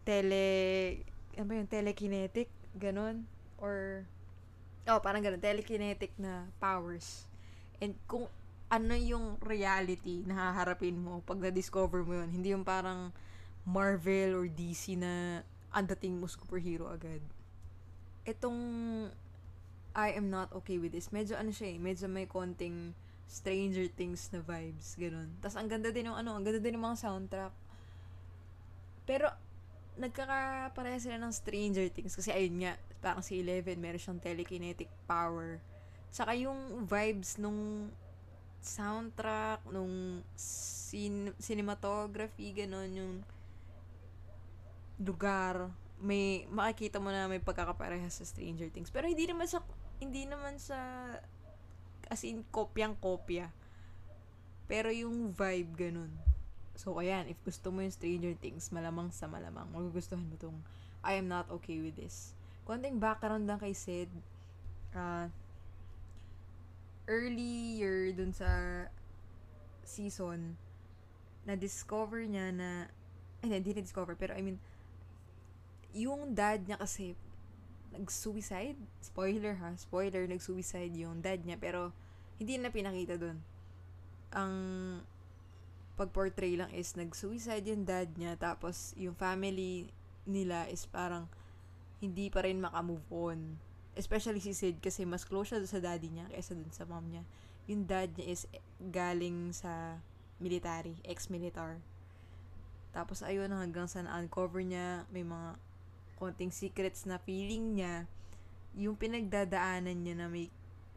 tele, 0.08 0.46
ano 1.36 1.46
ba 1.48 1.54
yun, 1.60 1.68
telekinetic, 1.68 2.48
ganun, 2.76 3.28
or, 3.60 4.08
oh, 4.88 5.00
parang 5.04 5.24
ganun, 5.24 5.40
telekinetic 5.40 6.12
na 6.20 6.48
powers. 6.60 7.28
And 7.84 7.96
kung 8.08 8.32
ano 8.74 8.96
yung 8.98 9.38
reality 9.44 10.26
na 10.26 10.50
haharapin 10.50 10.98
mo 10.98 11.22
pag 11.22 11.38
na-discover 11.38 12.02
mo 12.02 12.24
yun, 12.24 12.30
hindi 12.32 12.56
yung 12.56 12.66
parang 12.66 13.14
Marvel 13.64 14.36
or 14.36 14.46
DC 14.50 14.98
na 14.98 15.46
ang 15.70 15.86
dating 15.88 16.20
mo 16.20 16.26
superhero 16.26 16.90
agad. 16.90 17.22
Itong 18.24 18.60
I 19.94 20.10
am 20.18 20.34
not 20.34 20.50
okay 20.58 20.82
with 20.82 20.92
this. 20.92 21.14
Medyo 21.14 21.38
ano 21.38 21.54
siya 21.54 21.76
eh, 21.76 21.78
medyo 21.78 22.10
may 22.10 22.26
konting 22.26 22.98
Stranger 23.30 23.90
Things 23.94 24.30
na 24.34 24.42
vibes, 24.42 24.98
ganun. 24.98 25.30
Tapos 25.42 25.58
ang 25.58 25.70
ganda 25.70 25.94
din 25.94 26.10
ng 26.10 26.18
ano, 26.18 26.34
ang 26.38 26.44
ganda 26.46 26.62
din 26.62 26.74
ng 26.78 26.86
mga 26.86 26.98
soundtrack. 27.02 27.54
Pero 29.06 29.30
nagkakapareha 29.94 30.98
sila 30.98 31.18
ng 31.22 31.34
Stranger 31.34 31.88
Things 31.94 32.18
kasi 32.18 32.34
ayun 32.34 32.66
nga, 32.66 32.74
parang 33.02 33.22
si 33.22 33.38
Eleven 33.42 33.78
meron 33.78 34.02
siyang 34.02 34.22
telekinetic 34.22 34.90
power. 35.06 35.62
Tsaka 36.10 36.34
yung 36.34 36.86
vibes 36.90 37.38
nung 37.38 37.90
soundtrack, 38.64 39.66
nung 39.70 40.24
cin- 40.40 41.36
cinematography, 41.38 42.56
ganun, 42.56 42.90
yung 42.96 43.14
lugar, 45.02 45.70
may 46.04 46.44
makikita 46.52 47.00
mo 47.00 47.16
na 47.16 47.32
may 47.32 47.40
pagkakapareha 47.40 48.12
sa 48.12 48.28
Stranger 48.28 48.68
Things. 48.68 48.92
Pero 48.92 49.08
hindi 49.08 49.24
naman 49.24 49.48
sa 49.48 49.64
hindi 50.04 50.28
naman 50.28 50.60
sa 50.60 50.76
as 52.12 52.28
in 52.28 52.44
kopyang 52.52 53.00
kopya. 53.00 53.48
Pero 54.68 54.92
yung 54.92 55.32
vibe 55.32 55.72
ganun. 55.80 56.12
So 56.76 57.00
ayan, 57.00 57.32
if 57.32 57.40
gusto 57.48 57.72
mo 57.72 57.80
yung 57.80 57.96
Stranger 57.96 58.36
Things, 58.36 58.68
malamang 58.76 59.16
sa 59.16 59.32
malamang 59.32 59.72
magugustuhan 59.72 60.28
mo 60.28 60.36
tong 60.36 60.60
I 61.00 61.16
am 61.16 61.32
not 61.32 61.48
okay 61.64 61.80
with 61.80 61.96
this. 61.96 62.36
Konting 62.68 63.00
background 63.00 63.48
lang 63.48 63.64
kay 63.64 63.72
Sid. 63.72 64.12
Uh, 64.92 65.32
earlier 67.08 68.12
dun 68.16 68.32
sa 68.32 68.48
season, 69.84 70.56
na-discover 71.44 72.24
niya 72.24 72.56
na, 72.56 72.88
ay, 73.44 73.60
hindi 73.60 73.76
na-discover, 73.76 74.16
pero 74.16 74.32
I 74.32 74.42
mean, 74.44 74.64
yung 75.94 76.34
dad 76.34 76.66
niya 76.66 76.78
kasi 76.82 77.14
nag-suicide. 77.94 78.78
Spoiler 79.00 79.54
ha, 79.62 79.78
spoiler, 79.78 80.26
nag-suicide 80.26 80.94
yung 80.98 81.22
dad 81.22 81.46
niya. 81.46 81.62
Pero, 81.62 81.94
hindi 82.42 82.58
na 82.58 82.74
pinakita 82.74 83.16
dun. 83.16 83.38
Ang 84.34 84.54
pag-portray 85.94 86.58
lang 86.58 86.74
is 86.74 86.98
nag-suicide 86.98 87.64
yung 87.70 87.86
dad 87.86 88.10
niya. 88.18 88.34
Tapos, 88.36 88.98
yung 88.98 89.14
family 89.14 89.94
nila 90.26 90.66
is 90.72 90.90
parang 90.90 91.30
hindi 92.02 92.28
pa 92.34 92.44
rin 92.44 92.60
makamove 92.60 93.06
on. 93.14 93.40
Especially 93.94 94.42
si 94.42 94.58
Sid 94.58 94.82
kasi 94.82 95.06
mas 95.06 95.24
close 95.24 95.54
siya 95.54 95.62
sa 95.70 95.78
daddy 95.80 96.10
niya 96.10 96.26
kaysa 96.34 96.58
dun 96.58 96.74
sa 96.74 96.84
mom 96.90 97.06
niya. 97.08 97.24
Yung 97.70 97.86
dad 97.86 98.10
niya 98.18 98.28
is 98.34 98.44
galing 98.90 99.54
sa 99.54 100.02
military, 100.42 100.98
ex-militar. 101.06 101.78
Tapos 102.92 103.22
ayun 103.22 103.54
hanggang 103.54 103.88
sa 103.88 104.02
na-uncover 104.02 104.66
niya, 104.66 105.06
may 105.14 105.24
mga 105.24 105.56
konting 106.24 106.56
secrets 106.56 107.04
na 107.04 107.20
feeling 107.20 107.76
niya, 107.76 108.08
yung 108.80 108.96
pinagdadaanan 108.96 110.00
niya 110.00 110.16
na 110.24 110.32
may 110.32 110.48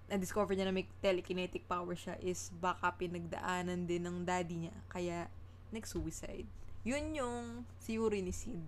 na-discover 0.06 0.54
niya 0.54 0.70
na 0.70 0.74
may 0.78 0.86
telekinetic 1.02 1.66
power 1.66 1.98
siya 1.98 2.14
is 2.22 2.54
baka 2.62 2.94
pinagdaanan 2.94 3.90
din 3.90 4.06
ng 4.06 4.22
daddy 4.22 4.70
niya. 4.70 4.76
Kaya, 4.86 5.26
nag-suicide. 5.74 6.46
Yun 6.86 7.18
yung 7.18 7.66
theory 7.82 8.22
ni 8.22 8.30
Sid. 8.30 8.62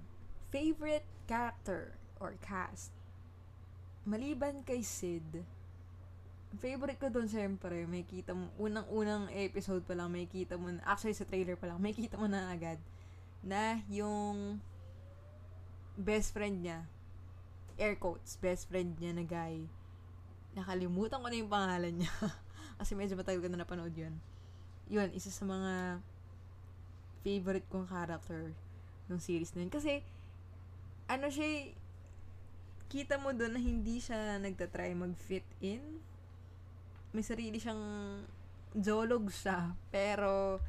Favorite 0.50 1.06
character 1.30 1.94
or 2.18 2.34
cast? 2.42 2.90
Maliban 4.02 4.66
kay 4.66 4.82
Sid, 4.82 5.46
favorite 6.56 6.96
ko 6.96 7.12
doon 7.12 7.28
syempre, 7.28 7.84
may 7.84 8.08
kita 8.08 8.32
mo, 8.32 8.48
unang-unang 8.56 9.28
episode 9.36 9.84
pa 9.84 9.92
lang, 9.92 10.08
may 10.08 10.24
kita 10.24 10.56
mo, 10.56 10.72
actually 10.88 11.12
sa 11.12 11.28
trailer 11.28 11.60
pa 11.60 11.68
lang, 11.68 11.76
may 11.76 11.92
kita 11.92 12.16
mo 12.16 12.24
na 12.24 12.48
agad, 12.48 12.80
na 13.44 13.84
yung 13.92 14.56
best 15.99 16.31
friend 16.31 16.62
niya, 16.62 16.87
air 17.75 17.99
quotes, 17.99 18.38
best 18.38 18.71
friend 18.71 18.95
niya 19.02 19.11
na 19.11 19.26
guy, 19.26 19.67
nakalimutan 20.55 21.19
ko 21.19 21.26
na 21.26 21.37
yung 21.37 21.50
pangalan 21.50 21.95
niya. 21.99 22.14
Kasi 22.78 22.95
medyo 22.95 23.19
matagal 23.19 23.43
ko 23.43 23.50
na 23.50 23.67
napanood 23.67 23.90
yun. 23.99 24.14
Yun, 24.87 25.11
isa 25.11 25.35
sa 25.35 25.43
mga 25.43 25.99
favorite 27.26 27.67
kong 27.67 27.90
character 27.90 28.55
ng 29.11 29.19
series 29.19 29.50
na 29.59 29.67
yun. 29.67 29.73
Kasi, 29.75 30.07
ano 31.11 31.26
siya, 31.26 31.75
kita 32.87 33.19
mo 33.19 33.35
doon 33.35 33.59
na 33.59 33.61
hindi 33.61 33.99
siya 33.99 34.38
nagtatry 34.38 34.95
mag-fit 34.95 35.45
in. 35.59 35.83
May 37.11 37.26
sarili 37.26 37.59
siyang 37.59 37.83
zoolog 38.78 39.26
siya, 39.35 39.75
pero 39.90 40.62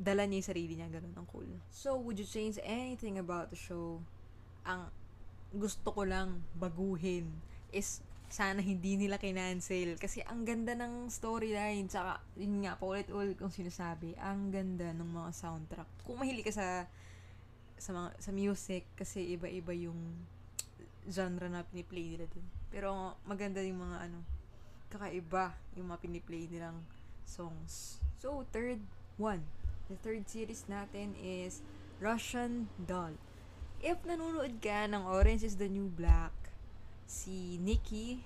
dala 0.00 0.24
niya 0.24 0.40
yung 0.40 0.50
sarili 0.56 0.72
niya, 0.80 0.88
ganun 0.88 1.12
ang 1.12 1.28
cool. 1.28 1.46
So, 1.68 2.00
would 2.00 2.16
you 2.16 2.24
change 2.24 2.56
anything 2.64 3.20
about 3.20 3.52
the 3.52 3.60
show? 3.60 4.00
Ang 4.64 4.88
gusto 5.50 5.90
ko 5.90 6.06
lang 6.06 6.46
baguhin 6.54 7.26
is 7.74 8.02
sana 8.30 8.62
hindi 8.62 8.94
nila 8.94 9.18
kinancel. 9.18 9.98
Kasi 9.98 10.22
ang 10.22 10.46
ganda 10.46 10.78
ng 10.78 11.10
storyline. 11.10 11.90
Tsaka, 11.90 12.22
yun 12.38 12.62
nga, 12.62 12.78
paulit-ulit 12.78 13.34
kong 13.34 13.50
sinasabi, 13.50 14.14
ang 14.22 14.54
ganda 14.54 14.94
ng 14.94 15.10
mga 15.10 15.30
soundtrack. 15.34 15.90
Kung 16.06 16.22
mahilig 16.22 16.46
ka 16.46 16.54
sa 16.54 16.86
sa 17.80 17.90
mga 17.96 18.08
sa 18.20 18.30
music 18.30 18.84
kasi 18.92 19.34
iba-iba 19.34 19.72
yung 19.72 19.96
genre 21.08 21.48
na 21.50 21.66
piniplay 21.66 22.14
nila 22.14 22.30
dun. 22.30 22.46
Pero 22.70 23.18
maganda 23.26 23.58
yung 23.64 23.82
mga 23.82 23.98
ano, 24.06 24.18
kakaiba 24.92 25.58
yung 25.74 25.90
mga 25.90 26.00
piniplay 26.04 26.46
nilang 26.46 26.78
songs. 27.26 27.98
So, 28.22 28.46
third 28.54 28.78
one. 29.18 29.42
The 29.90 29.98
third 30.06 30.30
series 30.30 30.70
natin 30.70 31.18
is 31.18 31.66
Russian 31.98 32.70
Doll 32.86 33.18
if 33.80 33.96
nanonood 34.04 34.60
ka 34.60 34.84
ng 34.84 35.08
Orange 35.08 35.44
is 35.48 35.56
the 35.56 35.68
New 35.68 35.88
Black, 35.88 36.32
si 37.08 37.56
Nikki, 37.56 38.20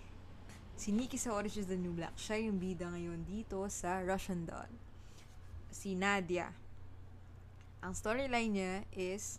si 0.75 0.91
Nikki 0.91 1.15
sa 1.15 1.39
Orange 1.39 1.63
is 1.63 1.71
the 1.71 1.79
New 1.79 1.95
Black, 1.95 2.19
siya 2.19 2.43
yung 2.43 2.59
bida 2.59 2.91
ngayon 2.91 3.23
dito 3.23 3.63
sa 3.71 4.03
Russian 4.03 4.43
Doll. 4.43 4.71
Si 5.71 5.95
Nadia. 5.95 6.51
Ang 7.79 7.95
storyline 7.95 8.51
niya 8.51 8.75
is, 8.91 9.39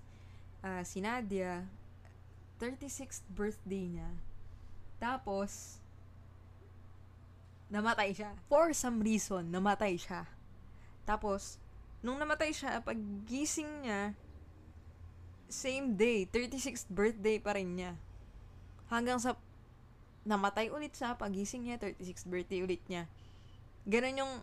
uh, 0.64 0.84
si 0.88 1.04
Nadia, 1.04 1.68
36th 2.64 3.28
birthday 3.28 3.92
niya. 4.00 4.12
Tapos, 4.96 5.84
namatay 7.68 8.16
siya. 8.16 8.32
For 8.48 8.72
some 8.72 9.04
reason, 9.04 9.52
namatay 9.52 10.00
siya. 10.00 10.24
Tapos, 11.04 11.60
nung 12.00 12.16
namatay 12.16 12.56
siya, 12.56 12.80
pag 12.80 12.96
gising 13.28 13.84
niya, 13.84 14.16
same 15.50 15.94
day, 15.94 16.26
36th 16.30 16.90
birthday 16.90 17.38
pa 17.38 17.56
rin 17.56 17.78
niya. 17.78 17.94
Hanggang 18.90 19.18
sa 19.22 19.38
namatay 20.26 20.74
ulit 20.74 20.98
sa 20.98 21.14
pagising 21.14 21.70
niya, 21.70 21.78
36th 21.78 22.26
birthday 22.26 22.66
ulit 22.66 22.82
niya. 22.90 23.06
Ganun 23.86 24.26
yung, 24.26 24.34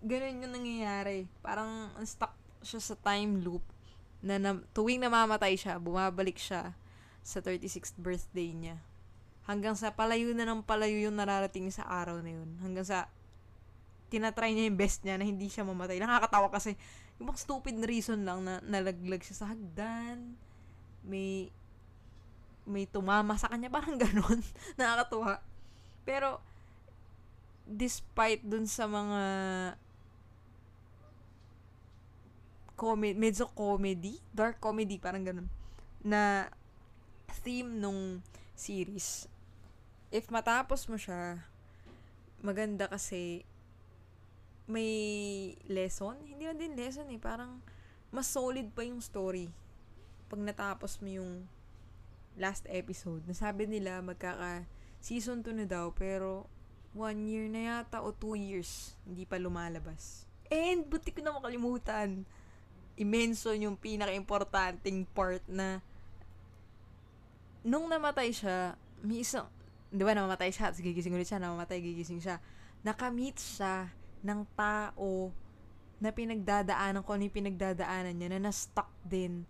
ganun 0.00 0.40
yung 0.40 0.54
nangyayari. 0.56 1.28
Parang 1.44 1.92
stuck 2.08 2.32
siya 2.64 2.80
sa 2.80 2.96
time 2.96 3.44
loop 3.44 3.62
na, 4.24 4.40
na 4.40 4.56
tuwing 4.72 5.04
namamatay 5.04 5.54
siya, 5.60 5.76
bumabalik 5.76 6.40
siya 6.40 6.72
sa 7.20 7.38
36th 7.44 8.00
birthday 8.00 8.56
niya. 8.56 8.76
Hanggang 9.46 9.76
sa 9.78 9.92
palayo 9.94 10.32
na 10.34 10.48
ng 10.48 10.64
palayo 10.64 10.96
yung 10.98 11.14
nararating 11.14 11.68
sa 11.70 11.86
araw 11.86 12.18
na 12.24 12.34
yun. 12.34 12.50
Hanggang 12.64 12.82
sa 12.82 13.06
tinatry 14.08 14.56
niya 14.56 14.72
yung 14.72 14.78
best 14.80 15.04
niya 15.04 15.20
na 15.20 15.26
hindi 15.28 15.46
siya 15.46 15.62
mamatay. 15.62 16.00
Nakakatawa 16.00 16.48
kasi 16.50 16.74
yung 17.20 17.30
mga 17.30 17.40
stupid 17.44 17.76
reason 17.84 18.24
lang 18.24 18.42
na 18.42 18.58
nalaglag 18.64 19.22
siya 19.22 19.36
sa 19.44 19.46
hagdan 19.52 20.34
may 21.06 21.54
may 22.66 22.84
tumama 22.84 23.38
sa 23.38 23.46
kanya, 23.48 23.70
parang 23.70 23.96
ganon. 24.02 24.42
Nakakatuwa. 24.74 25.38
Pero, 26.02 26.42
despite 27.64 28.42
dun 28.42 28.66
sa 28.66 28.90
mga 28.90 29.22
comedy, 32.74 33.14
medyo 33.16 33.46
comedy, 33.54 34.18
dark 34.34 34.58
comedy, 34.58 34.98
parang 34.98 35.22
ganun, 35.22 35.48
na 36.02 36.50
theme 37.46 37.78
nung 37.78 38.20
series. 38.58 39.30
If 40.10 40.28
matapos 40.34 40.90
mo 40.90 40.98
siya, 40.98 41.46
maganda 42.42 42.90
kasi 42.90 43.46
may 44.66 44.90
lesson. 45.70 46.18
Hindi 46.26 46.42
man 46.50 46.58
din 46.58 46.74
lesson 46.74 47.06
eh. 47.14 47.22
Parang 47.22 47.62
mas 48.10 48.26
solid 48.26 48.70
pa 48.74 48.82
yung 48.82 48.98
story 48.98 49.65
pag 50.26 50.40
natapos 50.42 50.98
mo 51.02 51.08
yung 51.10 51.46
last 52.36 52.68
episode. 52.68 53.24
Nasabi 53.24 53.64
nila 53.66 54.02
magkaka 54.04 54.68
season 55.00 55.40
2 55.40 55.64
na 55.64 55.66
daw 55.66 55.90
pero 55.94 56.46
one 56.96 57.28
year 57.28 57.46
na 57.48 57.60
yata 57.82 58.00
o 58.00 58.12
two 58.12 58.34
years 58.36 58.96
hindi 59.04 59.24
pa 59.24 59.40
lumalabas. 59.40 60.26
And 60.48 60.86
buti 60.86 61.10
ko 61.10 61.20
na 61.22 61.34
makalimutan. 61.34 62.22
I-mention 62.96 63.60
yung 63.60 63.76
pinaka-importanting 63.76 65.04
part 65.12 65.44
na 65.44 65.84
nung 67.66 67.90
namatay 67.90 68.30
siya, 68.30 68.78
may 69.02 69.26
isang, 69.26 69.50
di 69.90 70.06
ba 70.06 70.14
namamatay 70.14 70.54
siya, 70.54 70.70
tapos 70.70 70.86
gigising 70.86 71.12
ulit 71.12 71.26
siya, 71.26 71.42
namamatay, 71.42 71.82
gigising 71.82 72.22
siya. 72.22 72.38
Nakamit 72.86 73.36
siya 73.42 73.90
ng 74.22 74.46
tao 74.54 75.34
na 75.98 76.14
pinagdadaanan 76.14 77.02
ko, 77.02 77.18
ano 77.18 77.26
yung 77.26 77.36
pinagdadaanan 77.36 78.14
niya, 78.14 78.28
na 78.38 78.48
na-stuck 78.48 78.88
din, 79.02 79.42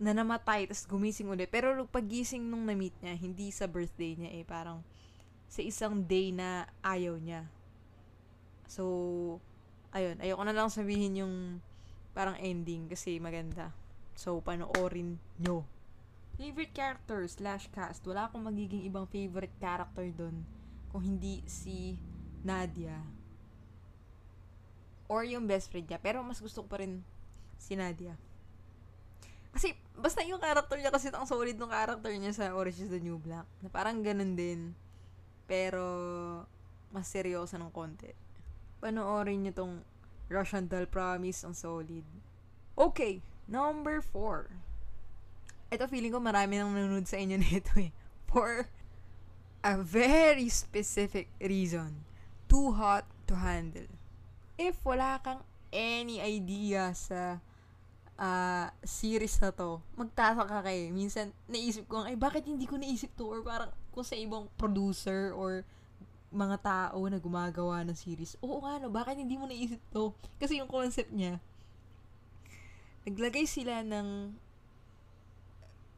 na 0.00 0.16
namatay, 0.16 0.64
tapos 0.64 0.88
gumising 0.88 1.28
ulit. 1.28 1.52
Pero 1.52 1.84
pagising 1.84 2.40
nung 2.40 2.64
na-meet 2.64 2.96
niya, 3.04 3.14
hindi 3.20 3.52
sa 3.52 3.68
birthday 3.68 4.16
niya 4.16 4.30
eh, 4.32 4.44
parang 4.48 4.80
sa 5.44 5.60
isang 5.60 6.00
day 6.00 6.32
na 6.32 6.64
ayaw 6.80 7.20
niya. 7.20 7.44
So, 8.64 8.84
ayun, 9.92 10.16
ayoko 10.24 10.42
na 10.48 10.56
lang 10.56 10.72
sabihin 10.72 11.20
yung 11.20 11.34
parang 12.16 12.40
ending 12.40 12.88
kasi 12.88 13.20
maganda. 13.20 13.76
So, 14.16 14.40
panoorin 14.40 15.20
nyo. 15.36 15.68
Favorite 16.40 16.72
character 16.72 17.20
slash 17.28 17.68
cast. 17.68 18.00
Wala 18.08 18.32
akong 18.32 18.48
magiging 18.48 18.88
ibang 18.88 19.04
favorite 19.04 19.52
character 19.60 20.08
doon 20.08 20.48
kung 20.88 21.04
hindi 21.04 21.44
si 21.44 22.00
Nadia 22.40 23.04
or 25.10 25.26
yung 25.26 25.44
best 25.50 25.68
friend 25.68 25.90
niya. 25.90 25.98
Pero 25.98 26.22
mas 26.22 26.38
gusto 26.38 26.62
ko 26.62 26.70
pa 26.70 26.80
rin 26.80 27.02
si 27.58 27.74
Nadia. 27.74 28.14
Kasi, 29.50 29.74
basta 29.98 30.22
yung 30.22 30.38
character 30.38 30.78
niya 30.78 30.94
kasi 30.94 31.10
ang 31.10 31.26
solid 31.26 31.58
ng 31.58 31.70
character 31.70 32.12
niya 32.14 32.32
sa 32.32 32.54
Orange 32.54 32.86
is 32.86 32.90
the 32.90 33.02
New 33.02 33.18
Black. 33.18 33.46
Na 33.60 33.68
parang 33.68 34.00
ganun 34.00 34.38
din. 34.38 34.74
Pero, 35.50 35.82
mas 36.94 37.10
seryoso 37.10 37.58
ng 37.58 37.70
konti. 37.74 38.10
Panoorin 38.78 39.42
niyo 39.44 39.52
tong 39.64 39.74
Russian 40.30 40.70
Doll 40.70 40.86
Promise, 40.86 41.46
ang 41.46 41.54
solid. 41.54 42.06
Okay, 42.78 43.20
number 43.50 43.98
four. 43.98 44.50
Ito 45.70 45.90
feeling 45.90 46.14
ko 46.14 46.22
marami 46.22 46.58
nang 46.58 46.74
nanonood 46.74 47.06
sa 47.06 47.18
inyo 47.18 47.38
nito 47.42 47.74
eh. 47.78 47.90
For 48.30 48.70
a 49.66 49.74
very 49.82 50.46
specific 50.46 51.30
reason. 51.42 52.06
Too 52.46 52.74
hot 52.74 53.06
to 53.26 53.38
handle 53.38 53.90
if 54.60 54.76
wala 54.84 55.16
kang 55.24 55.40
any 55.72 56.20
idea 56.20 56.92
sa 56.92 57.40
uh, 58.20 58.68
series 58.84 59.40
na 59.40 59.50
to, 59.50 59.80
magtataka 59.96 60.60
kayo. 60.68 60.92
Minsan, 60.92 61.32
naisip 61.48 61.88
ko, 61.88 62.04
ay, 62.04 62.14
bakit 62.14 62.44
hindi 62.44 62.68
ko 62.68 62.76
naisip 62.76 63.08
to? 63.16 63.24
Or 63.24 63.40
parang, 63.40 63.72
kung 63.90 64.04
sa 64.04 64.14
ibang 64.14 64.46
producer 64.60 65.32
or 65.32 65.64
mga 66.30 66.62
tao 66.62 67.00
na 67.08 67.18
gumagawa 67.18 67.82
ng 67.82 67.96
series, 67.96 68.36
oo 68.44 68.62
nga, 68.62 68.78
no, 68.78 68.92
bakit 68.92 69.18
hindi 69.18 69.40
mo 69.40 69.48
naisip 69.48 69.80
to? 69.90 70.12
Kasi 70.36 70.60
yung 70.60 70.70
concept 70.70 71.10
niya, 71.10 71.40
naglagay 73.08 73.48
sila 73.48 73.80
ng 73.82 74.36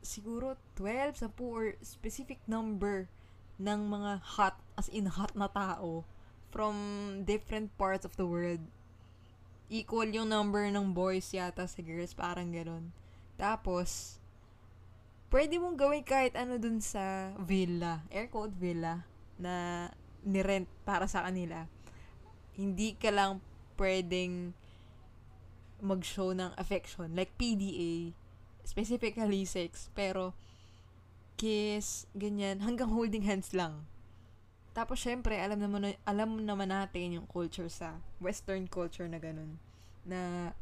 siguro 0.01 0.57
12, 0.79 1.27
10, 1.27 1.37
or 1.43 1.75
specific 1.83 2.39
number 2.47 3.11
ng 3.59 3.91
mga 3.91 4.23
hot, 4.39 4.57
as 4.79 4.89
in 4.89 5.07
hot 5.11 5.35
na 5.37 5.51
tao 5.51 6.07
from 6.51 6.75
different 7.25 7.71
parts 7.77 8.07
of 8.07 8.15
the 8.17 8.27
world. 8.27 8.63
Equal 9.73 10.13
yung 10.13 10.29
number 10.29 10.69
ng 10.69 10.93
boys 10.93 11.33
yata 11.33 11.65
sa 11.65 11.81
girls, 11.81 12.13
parang 12.13 12.53
ganun. 12.53 12.93
Tapos, 13.41 14.21
pwede 15.33 15.57
mong 15.57 15.81
gawin 15.81 16.05
kahit 16.05 16.37
ano 16.37 16.61
dun 16.61 16.85
sa 16.85 17.33
villa, 17.41 18.05
air 18.13 18.29
quote 18.29 18.53
villa, 18.53 19.09
na 19.41 19.89
nirent 20.29 20.69
para 20.85 21.09
sa 21.09 21.25
kanila. 21.25 21.65
Hindi 22.53 23.01
ka 23.01 23.09
lang 23.09 23.41
pwedeng 23.81 24.53
mag-show 25.81 26.37
ng 26.37 26.53
affection, 26.61 27.17
like 27.17 27.33
PDA, 27.41 28.13
specifically 28.63 29.49
sex, 29.49 29.89
pero 29.97 30.37
kiss, 31.41 32.05
ganyan, 32.13 32.61
hanggang 32.61 32.93
holding 32.93 33.25
hands 33.25 33.57
lang. 33.57 33.89
Tapos, 34.73 35.05
syempre, 35.05 35.37
alam 35.37 35.61
naman, 35.61 35.93
alam 36.09 36.41
naman 36.49 36.73
natin 36.73 37.21
yung 37.21 37.27
culture 37.29 37.69
sa 37.69 38.01
western 38.25 38.65
culture 38.65 39.05
na 39.05 39.21
ganun. 39.21 39.61
Na, 40.09 40.53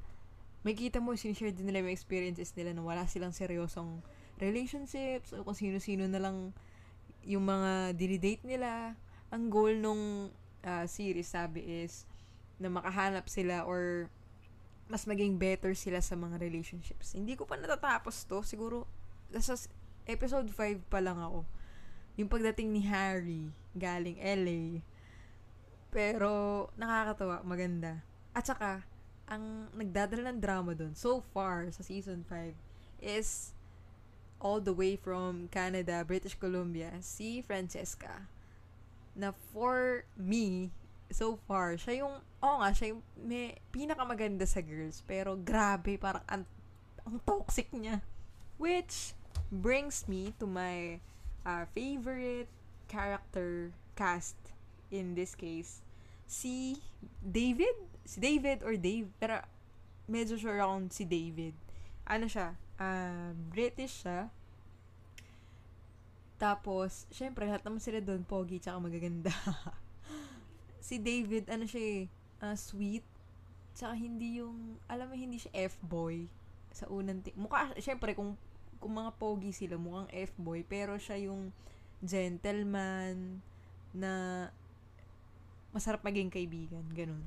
may 0.67 0.75
kita 0.75 0.99
mo, 0.99 1.15
sinishare 1.15 1.55
din 1.55 1.71
nila 1.71 1.87
yung 1.87 1.95
experiences 1.95 2.51
nila 2.59 2.75
na 2.75 2.83
wala 2.83 3.07
silang 3.07 3.31
seryosong 3.31 4.03
relationships 4.43 5.31
o 5.31 5.47
kung 5.47 5.55
sino-sino 5.55 6.11
na 6.11 6.19
lang 6.19 6.51
yung 7.23 7.47
mga 7.47 7.95
dinidate 7.95 8.43
nila. 8.43 8.99
Ang 9.31 9.47
goal 9.47 9.79
nung 9.79 10.35
uh, 10.67 10.85
series, 10.91 11.31
sabi 11.31 11.87
is, 11.87 12.03
na 12.59 12.67
makahanap 12.67 13.31
sila 13.31 13.63
or 13.63 14.11
mas 14.91 15.07
maging 15.07 15.39
better 15.39 15.71
sila 15.79 16.03
sa 16.03 16.19
mga 16.19 16.43
relationships. 16.43 17.15
Hindi 17.15 17.39
ko 17.39 17.47
pa 17.47 17.55
natatapos 17.55 18.27
to. 18.27 18.43
Siguro, 18.43 18.91
nasa 19.31 19.55
episode 20.11 20.51
5 20.51 20.91
pa 20.91 20.99
lang 20.99 21.23
ako 21.23 21.47
yung 22.19 22.27
pagdating 22.27 22.75
ni 22.75 22.83
Harry 22.91 23.55
galing 23.75 24.19
LA. 24.19 24.83
Pero, 25.91 26.31
nakakatawa, 26.79 27.43
maganda. 27.43 28.03
At 28.31 28.47
saka, 28.47 28.87
ang 29.31 29.71
nagdadala 29.75 30.31
ng 30.31 30.41
drama 30.43 30.75
doon, 30.75 30.95
so 30.95 31.23
far, 31.35 31.71
sa 31.71 31.83
season 31.83 32.23
5, 32.27 32.55
is 33.03 33.55
all 34.41 34.59
the 34.63 34.73
way 34.75 34.97
from 34.97 35.51
Canada, 35.53 36.03
British 36.07 36.35
Columbia, 36.39 36.95
si 37.03 37.43
Francesca. 37.43 38.27
Na 39.15 39.35
for 39.53 40.07
me, 40.15 40.71
so 41.11 41.39
far, 41.47 41.75
siya 41.75 42.07
yung, 42.07 42.23
oo 42.23 42.57
nga, 42.63 42.71
siya 42.71 42.95
yung 42.95 43.03
may 43.19 43.59
pinakamaganda 43.75 44.47
sa 44.47 44.63
girls. 44.63 45.03
Pero 45.05 45.35
grabe, 45.35 45.99
parang 45.99 46.25
ang, 46.31 46.47
ang 47.03 47.19
toxic 47.27 47.69
niya. 47.75 48.01
Which 48.57 49.19
brings 49.51 50.07
me 50.07 50.33
to 50.39 50.47
my 50.47 51.03
uh, 51.43 51.67
favorite 51.75 52.51
character 52.91 53.71
cast 53.95 54.35
in 54.91 55.15
this 55.15 55.39
case 55.39 55.87
si 56.27 56.79
David? 57.23 57.75
Si 58.03 58.19
David 58.19 58.67
or 58.67 58.75
Dave? 58.75 59.11
Pero 59.23 59.39
medyo 60.11 60.35
sure 60.35 60.59
akong 60.59 60.91
si 60.91 61.07
David. 61.07 61.55
Ano 62.07 62.27
siya? 62.27 62.59
Uh, 62.79 63.31
British 63.51 64.03
siya. 64.03 64.31
Tapos 66.41 67.07
syempre 67.15 67.47
lahat 67.47 67.63
naman 67.63 67.79
sila 67.79 68.03
doon 68.03 68.27
pogi 68.27 68.63
tsaka 68.63 68.79
magaganda. 68.79 69.35
Si 70.81 70.99
David 70.99 71.47
ano 71.47 71.71
siya 71.71 72.11
uh, 72.43 72.57
sweet. 72.59 73.07
Tsaka 73.79 73.95
hindi 73.95 74.43
yung 74.43 74.75
alam 74.91 75.07
mo 75.07 75.15
hindi 75.15 75.39
siya 75.39 75.71
F-boy. 75.71 76.27
Sa 76.75 76.91
unang 76.91 77.23
t- 77.23 77.37
mukha 77.39 77.71
syempre 77.79 78.19
kung 78.19 78.35
kung 78.81 78.97
mga 78.97 79.15
pogi 79.21 79.53
sila, 79.53 79.77
mukhang 79.77 80.09
F-boy, 80.33 80.65
pero 80.65 80.97
siya 80.97 81.31
yung 81.31 81.53
gentleman 82.01 83.45
na 83.93 84.13
masarap 85.71 86.03
maging 86.03 86.33
kaibigan, 86.33 86.83
ganun. 86.93 87.23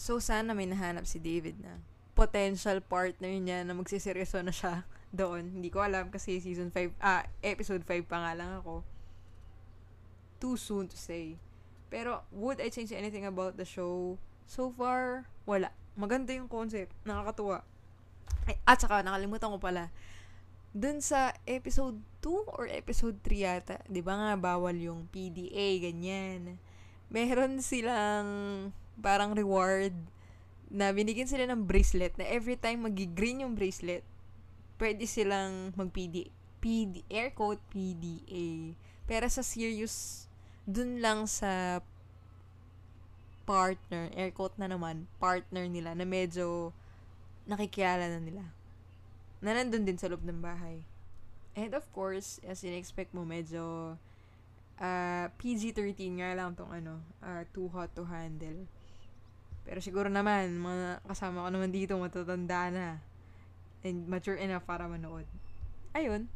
So, 0.00 0.22
sana 0.22 0.56
may 0.56 0.68
nahanap 0.70 1.04
si 1.04 1.20
David 1.20 1.60
na 1.60 1.80
potential 2.16 2.80
partner 2.84 3.32
niya 3.32 3.64
na 3.64 3.76
magsiseryoso 3.76 4.40
na 4.40 4.52
siya 4.54 4.84
doon. 5.12 5.60
Hindi 5.60 5.68
ko 5.68 5.82
alam 5.82 6.08
kasi 6.08 6.38
season 6.38 6.72
5, 6.72 6.96
ah, 7.02 7.26
episode 7.42 7.82
5 7.84 8.06
pa 8.06 8.16
nga 8.22 8.32
lang 8.36 8.50
ako. 8.62 8.84
Too 10.40 10.56
soon 10.56 10.88
to 10.88 10.96
say. 10.96 11.36
Pero, 11.90 12.22
would 12.30 12.62
I 12.62 12.70
change 12.70 12.94
anything 12.94 13.26
about 13.26 13.58
the 13.58 13.66
show? 13.66 14.16
So 14.46 14.70
far, 14.72 15.26
wala. 15.44 15.74
Maganda 15.98 16.32
yung 16.32 16.48
concept. 16.48 16.94
Nakakatuwa. 17.04 17.66
Ay, 18.46 18.56
at 18.64 18.78
saka, 18.78 19.02
nakalimutan 19.04 19.52
ko 19.52 19.58
pala 19.58 19.90
dun 20.70 21.02
sa 21.02 21.34
episode 21.50 21.98
2 22.20 22.56
or 22.56 22.68
episode 22.68 23.16
3 23.24 23.46
yata, 23.48 23.76
'di 23.88 24.00
ba 24.04 24.14
nga 24.16 24.32
bawal 24.36 24.76
yung 24.76 25.08
PDA 25.08 25.80
ganyan. 25.80 26.60
Meron 27.08 27.64
silang 27.64 28.28
parang 29.00 29.32
reward 29.32 29.96
na 30.70 30.94
binigyan 30.94 31.26
sila 31.26 31.48
ng 31.50 31.66
bracelet 31.66 32.14
na 32.14 32.28
every 32.28 32.54
time 32.54 32.86
magi-green 32.86 33.42
yung 33.42 33.58
bracelet, 33.58 34.06
pwede 34.78 35.02
silang 35.08 35.74
mag-PD 35.74 36.30
PD 36.60 37.02
air 37.08 37.32
quote 37.32 37.60
PDA. 37.72 38.76
Pero 39.08 39.26
sa 39.32 39.40
serious 39.40 40.28
dun 40.68 41.00
lang 41.00 41.24
sa 41.24 41.80
partner, 43.48 44.12
air 44.14 44.30
quote 44.30 44.54
na 44.60 44.70
naman, 44.70 45.10
partner 45.18 45.66
nila 45.66 45.96
na 45.96 46.06
medyo 46.06 46.70
nakikilala 47.48 48.06
na 48.06 48.20
nila. 48.22 48.44
Na 49.42 49.56
nandun 49.56 49.88
din 49.88 49.98
sa 49.98 50.06
loob 50.06 50.22
ng 50.22 50.38
bahay. 50.38 50.84
And 51.58 51.74
of 51.74 51.86
course, 51.90 52.38
as 52.46 52.62
in-expect 52.62 53.10
mo, 53.10 53.26
medyo 53.26 53.96
uh, 54.78 55.26
PG-13 55.36 56.22
nga 56.22 56.30
lang 56.34 56.54
tong 56.54 56.70
ano, 56.70 57.02
uh, 57.20 57.42
too 57.50 57.68
hot 57.70 57.90
to 57.94 58.06
handle. 58.06 58.66
Pero 59.66 59.78
siguro 59.82 60.08
naman, 60.08 60.56
mga 60.56 61.04
kasama 61.04 61.46
ko 61.46 61.48
naman 61.52 61.70
dito, 61.70 61.94
matatanda 62.00 62.72
na. 62.72 62.88
And 63.84 64.08
mature 64.08 64.36
enough 64.36 64.64
para 64.64 64.88
manood. 64.88 65.28
Ayun. 65.96 66.28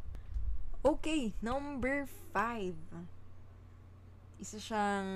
Okay, 0.85 1.33
number 1.40 2.05
five. 2.33 2.77
Isa 4.37 4.61
siyang 4.61 5.11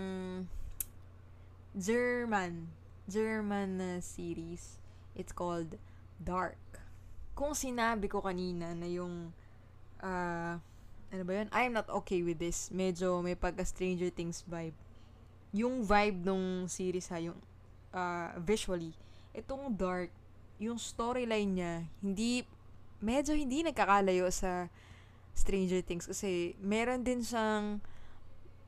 German. 1.76 2.72
German 3.08 3.68
na 3.80 3.90
series. 4.00 4.80
It's 5.12 5.32
called 5.32 5.76
Dark. 6.20 6.60
Kung 7.36 7.52
sinabi 7.52 8.08
ko 8.08 8.24
kanina 8.24 8.72
na 8.72 8.88
yung 8.88 9.36
uh, 10.02 10.58
ano 11.08 11.22
ba 11.24 11.32
yun? 11.40 11.48
I 11.50 11.64
am 11.64 11.72
not 11.72 11.88
okay 12.04 12.20
with 12.20 12.36
this. 12.36 12.68
Medyo 12.68 13.24
may 13.24 13.34
pagka 13.34 13.64
Stranger 13.64 14.12
Things 14.12 14.44
vibe. 14.44 14.76
Yung 15.56 15.80
vibe 15.80 16.20
nung 16.20 16.68
series 16.68 17.08
ha, 17.08 17.16
yung 17.16 17.38
uh, 17.96 18.36
visually, 18.44 18.92
itong 19.32 19.72
dark, 19.72 20.12
yung 20.60 20.76
storyline 20.76 21.56
niya, 21.56 21.74
hindi, 22.04 22.44
medyo 23.00 23.32
hindi 23.32 23.64
nagkakalayo 23.64 24.28
sa 24.28 24.68
Stranger 25.32 25.80
Things 25.80 26.04
kasi 26.04 26.58
meron 26.60 27.06
din 27.06 27.22
siyang 27.22 27.80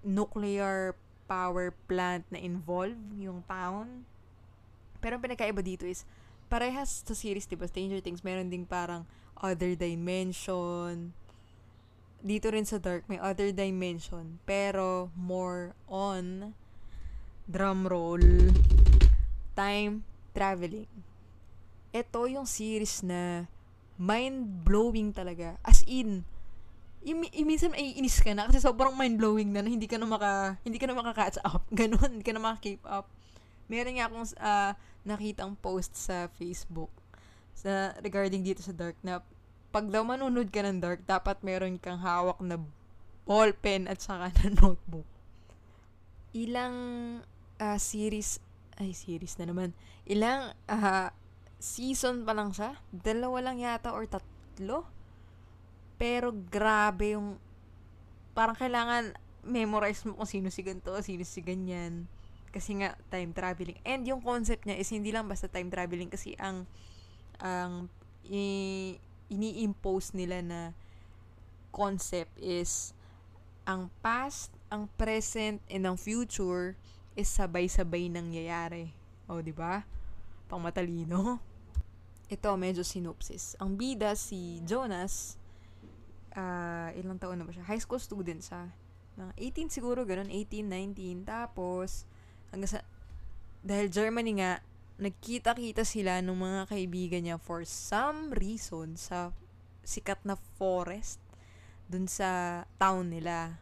nuclear 0.00 0.96
power 1.28 1.74
plant 1.84 2.24
na 2.32 2.40
involved 2.40 2.98
yung 3.20 3.44
town. 3.44 4.08
Pero 5.04 5.18
ang 5.18 5.22
pinakaiba 5.22 5.60
dito 5.60 5.84
is, 5.84 6.08
parehas 6.48 7.04
sa 7.04 7.12
series, 7.12 7.44
diba, 7.44 7.68
Stranger 7.68 8.00
Things, 8.00 8.24
meron 8.24 8.48
ding 8.48 8.64
parang 8.64 9.04
other 9.38 9.76
dimension, 9.76 11.12
dito 12.20 12.52
rin 12.52 12.64
sa 12.64 12.76
Dark, 12.76 13.04
may 13.08 13.16
other 13.16 13.50
dimension. 13.50 14.38
Pero, 14.44 15.08
more 15.16 15.72
on 15.88 16.52
drum 17.44 17.84
roll, 17.84 18.22
time 19.52 20.06
traveling. 20.30 20.86
Ito 21.90 22.30
yung 22.30 22.46
series 22.46 23.02
na 23.02 23.50
mind-blowing 23.98 25.12
talaga. 25.12 25.58
As 25.60 25.82
in, 25.84 26.22
i- 27.02 27.12
i- 27.34 27.44
minsan 27.44 27.74
ay 27.74 27.98
inis 27.98 28.22
ka 28.22 28.32
na 28.32 28.46
kasi 28.46 28.62
sobrang 28.62 28.94
mind-blowing 28.94 29.50
na, 29.50 29.60
na 29.60 29.68
hindi 29.68 29.90
ka 29.90 29.98
na 29.98 30.06
maka, 30.06 30.56
hindi 30.62 30.78
ka 30.78 30.86
na 30.88 30.96
maka-catch 30.96 31.42
up. 31.42 31.66
Ganon, 31.76 32.20
hindi 32.20 32.24
ka 32.24 32.32
na 32.32 32.40
maka-keep 32.40 32.80
up. 32.86 33.10
Meron 33.66 33.98
nga 33.98 34.06
akong 34.08 34.26
uh, 34.38 34.72
nakitang 35.04 35.52
post 35.58 35.94
sa 35.94 36.26
Facebook 36.38 36.90
sa 37.52 37.92
regarding 38.00 38.40
dito 38.40 38.64
sa 38.64 38.72
Dark 38.72 38.96
na 39.04 39.20
pag 39.70 39.86
daw 39.86 40.02
manunod 40.02 40.50
ka 40.50 40.66
ng 40.66 40.82
dark, 40.82 41.06
dapat 41.06 41.38
meron 41.46 41.78
kang 41.78 42.02
hawak 42.02 42.42
na 42.42 42.58
ball 43.22 43.54
pen 43.54 43.86
at 43.86 44.02
saka 44.02 44.34
na 44.42 44.50
notebook. 44.58 45.06
Ilang 46.34 46.76
uh, 47.62 47.78
series, 47.78 48.42
ay 48.82 48.90
series 48.90 49.38
na 49.38 49.46
naman, 49.46 49.70
ilang 50.10 50.54
uh, 50.66 51.08
season 51.62 52.26
pa 52.26 52.34
lang 52.34 52.50
siya. 52.50 52.74
Dalawa 52.90 53.38
lang 53.46 53.62
yata 53.62 53.94
or 53.94 54.10
tatlo. 54.10 54.88
Pero 56.00 56.34
grabe 56.34 57.14
yung, 57.14 57.38
parang 58.34 58.58
kailangan 58.58 59.14
memorize 59.46 60.02
mo 60.08 60.18
kung 60.18 60.28
sino 60.28 60.48
si 60.50 60.66
ganito, 60.66 60.90
sino 61.04 61.22
si 61.22 61.40
ganyan. 61.44 62.10
Kasi 62.50 62.82
nga, 62.82 62.98
time 63.12 63.30
traveling. 63.30 63.78
And 63.86 64.02
yung 64.02 64.24
concept 64.24 64.66
niya 64.66 64.80
is 64.82 64.90
hindi 64.90 65.14
lang 65.14 65.30
basta 65.30 65.46
time 65.46 65.70
traveling 65.70 66.10
kasi 66.10 66.34
ang, 66.40 66.66
ang, 67.38 67.86
i, 68.26 68.98
ini-impose 69.30 70.12
nila 70.12 70.42
na 70.42 70.60
concept 71.70 72.34
is 72.42 72.92
ang 73.62 73.86
past, 74.02 74.50
ang 74.66 74.90
present, 74.98 75.62
and 75.70 75.86
ang 75.86 75.94
future 75.94 76.74
is 77.14 77.30
sabay-sabay 77.30 78.10
nangyayari. 78.10 78.90
O, 79.30 79.38
di 79.38 79.54
ba? 79.54 79.86
Pang 80.50 80.58
matalino. 80.58 81.38
Ito, 82.34 82.58
medyo 82.58 82.82
synopsis. 82.82 83.54
Ang 83.62 83.78
bida, 83.78 84.18
si 84.18 84.58
Jonas, 84.66 85.38
uh, 86.34 86.90
ilang 86.98 87.18
taon 87.18 87.38
na 87.38 87.46
ba 87.46 87.54
siya? 87.54 87.66
High 87.66 87.82
school 87.82 88.02
student 88.02 88.42
siya. 88.42 88.70
18 89.36 89.70
siguro, 89.70 90.02
ganun. 90.02 90.32
18, 90.32 90.66
19. 90.66 91.28
Tapos, 91.28 92.08
hanggang 92.50 92.70
sa, 92.70 92.80
dahil 93.62 93.92
Germany 93.92 94.42
nga, 94.42 94.52
nagkita-kita 95.00 95.82
sila 95.82 96.20
ng 96.20 96.36
mga 96.36 96.62
kaibigan 96.68 97.22
niya 97.24 97.36
for 97.40 97.64
some 97.64 98.36
reason 98.36 99.00
sa 99.00 99.32
sikat 99.80 100.20
na 100.28 100.36
forest 100.60 101.16
dun 101.88 102.04
sa 102.04 102.62
town 102.76 103.08
nila 103.08 103.56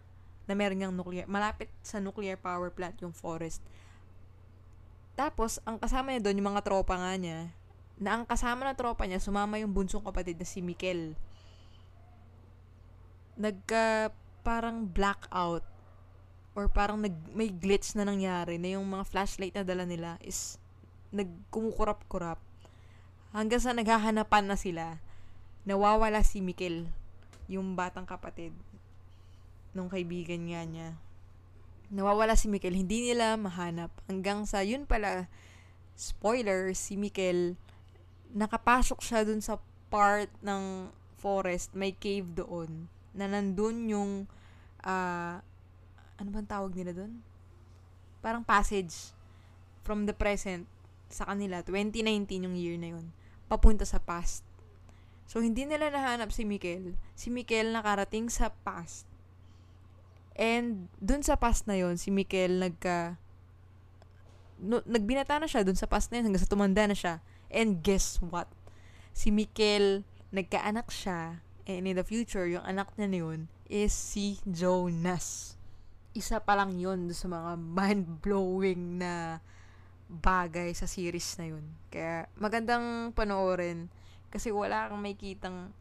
na 0.51 0.53
meron 0.59 0.83
niyang 0.83 0.96
nuclear, 0.98 1.31
malapit 1.31 1.70
sa 1.81 2.03
nuclear 2.03 2.35
power 2.35 2.74
plant 2.74 2.98
yung 3.01 3.14
forest. 3.14 3.62
Tapos, 5.14 5.62
ang 5.62 5.79
kasama 5.79 6.11
niya 6.11 6.24
doon, 6.27 6.42
yung 6.42 6.51
mga 6.57 6.64
tropa 6.66 6.94
nga 6.98 7.14
niya, 7.14 7.53
na 7.98 8.18
ang 8.18 8.24
kasama 8.24 8.66
na 8.66 8.74
tropa 8.74 9.05
niya, 9.05 9.22
sumama 9.22 9.59
yung 9.61 9.74
bunsong 9.74 10.03
kapatid 10.03 10.38
na 10.38 10.46
si 10.46 10.62
Mikel. 10.62 11.14
Nagka, 13.38 14.14
parang 14.40 14.88
blackout 14.88 15.66
or 16.57 16.66
parang 16.72 17.03
nag, 17.03 17.14
may 17.37 17.53
glitch 17.53 17.92
na 17.92 18.09
nangyari 18.09 18.57
na 18.57 18.79
yung 18.79 18.87
mga 18.88 19.05
flashlight 19.05 19.55
na 19.55 19.66
dala 19.66 19.85
nila 19.85 20.16
is 20.24 20.57
nagkumukurap-kurap 21.12 22.40
hanggang 23.33 23.61
sa 23.61 23.77
naghahanapan 23.77 24.44
na 24.49 24.57
sila 24.57 24.87
nawawala 25.68 26.25
si 26.25 26.40
Mikel 26.40 26.88
yung 27.49 27.77
batang 27.77 28.09
kapatid 28.09 28.57
nung 29.77 29.92
kaibigan 29.92 30.49
nga 30.49 30.64
niya. 30.64 30.88
Nawawala 31.92 32.37
si 32.37 32.49
Mikel 32.49 32.77
hindi 32.77 33.12
nila 33.12 33.37
mahanap. 33.37 33.92
Hanggang 34.09 34.44
sa 34.49 34.64
yun 34.64 34.85
pala 34.85 35.29
spoiler 35.97 36.73
si 36.73 36.97
Mikel 36.97 37.57
nakapasok 38.33 39.01
siya 39.01 39.25
dun 39.25 39.40
sa 39.40 39.61
part 39.88 40.29
ng 40.44 40.92
forest 41.18 41.73
may 41.75 41.97
cave 41.97 42.37
doon 42.37 42.87
na 43.16 43.27
nandun 43.27 43.88
yung 43.88 44.12
uh, 44.85 45.35
ano 46.18 46.29
bang 46.29 46.47
tawag 46.47 46.77
nila 46.77 46.94
doon 46.94 47.18
parang 48.23 48.44
passage 48.47 49.11
from 49.83 50.07
the 50.07 50.14
present 50.14 50.68
sa 51.09 51.29
kanila, 51.29 51.64
2019 51.64 52.44
yung 52.44 52.57
year 52.57 52.77
na 52.77 52.97
yun, 52.97 53.12
papunta 53.49 53.88
sa 53.88 54.01
past. 54.01 54.44
So, 55.29 55.44
hindi 55.44 55.68
nila 55.68 55.92
nahanap 55.92 56.33
si 56.33 56.49
Mikel. 56.49 56.97
Si 57.12 57.29
Mikel 57.29 57.73
nakarating 57.73 58.33
sa 58.33 58.49
past. 58.64 59.05
And, 60.38 60.88
dun 61.03 61.21
sa 61.21 61.37
past 61.37 61.68
na 61.68 61.77
yon 61.77 62.01
si 62.01 62.09
Mikel 62.09 62.62
nagka, 62.62 63.21
no, 64.62 64.81
nagbinata 64.88 65.37
na 65.37 65.51
siya 65.51 65.66
dun 65.66 65.77
sa 65.77 65.90
past 65.90 66.09
na 66.09 66.23
yun 66.23 66.33
hanggang 66.33 66.44
sa 66.44 66.49
tumanda 66.49 66.88
na 66.88 66.97
siya. 66.97 67.21
And 67.53 67.85
guess 67.85 68.23
what? 68.25 68.49
Si 69.12 69.29
Mikel, 69.29 70.09
nagkaanak 70.33 70.88
siya. 70.88 71.44
And 71.68 71.85
in 71.85 72.01
the 72.01 72.07
future, 72.07 72.49
yung 72.49 72.64
anak 72.64 72.88
niya 72.97 73.09
na 73.12 73.18
yun 73.21 73.40
is 73.68 73.92
si 73.92 74.40
Jonas. 74.49 75.59
Isa 76.16 76.40
pa 76.40 76.57
lang 76.57 76.81
yun 76.81 77.12
sa 77.12 77.29
mga 77.29 77.61
mind-blowing 77.61 79.05
na 79.05 79.44
bagay 80.09 80.73
sa 80.73 80.88
series 80.88 81.37
na 81.37 81.53
yun. 81.53 81.64
Kaya 81.92 82.27
magandang 82.40 83.12
panoorin 83.12 83.92
kasi 84.33 84.49
wala 84.49 84.88
kang 84.88 85.01
may 85.05 85.16
kitang 85.16 85.73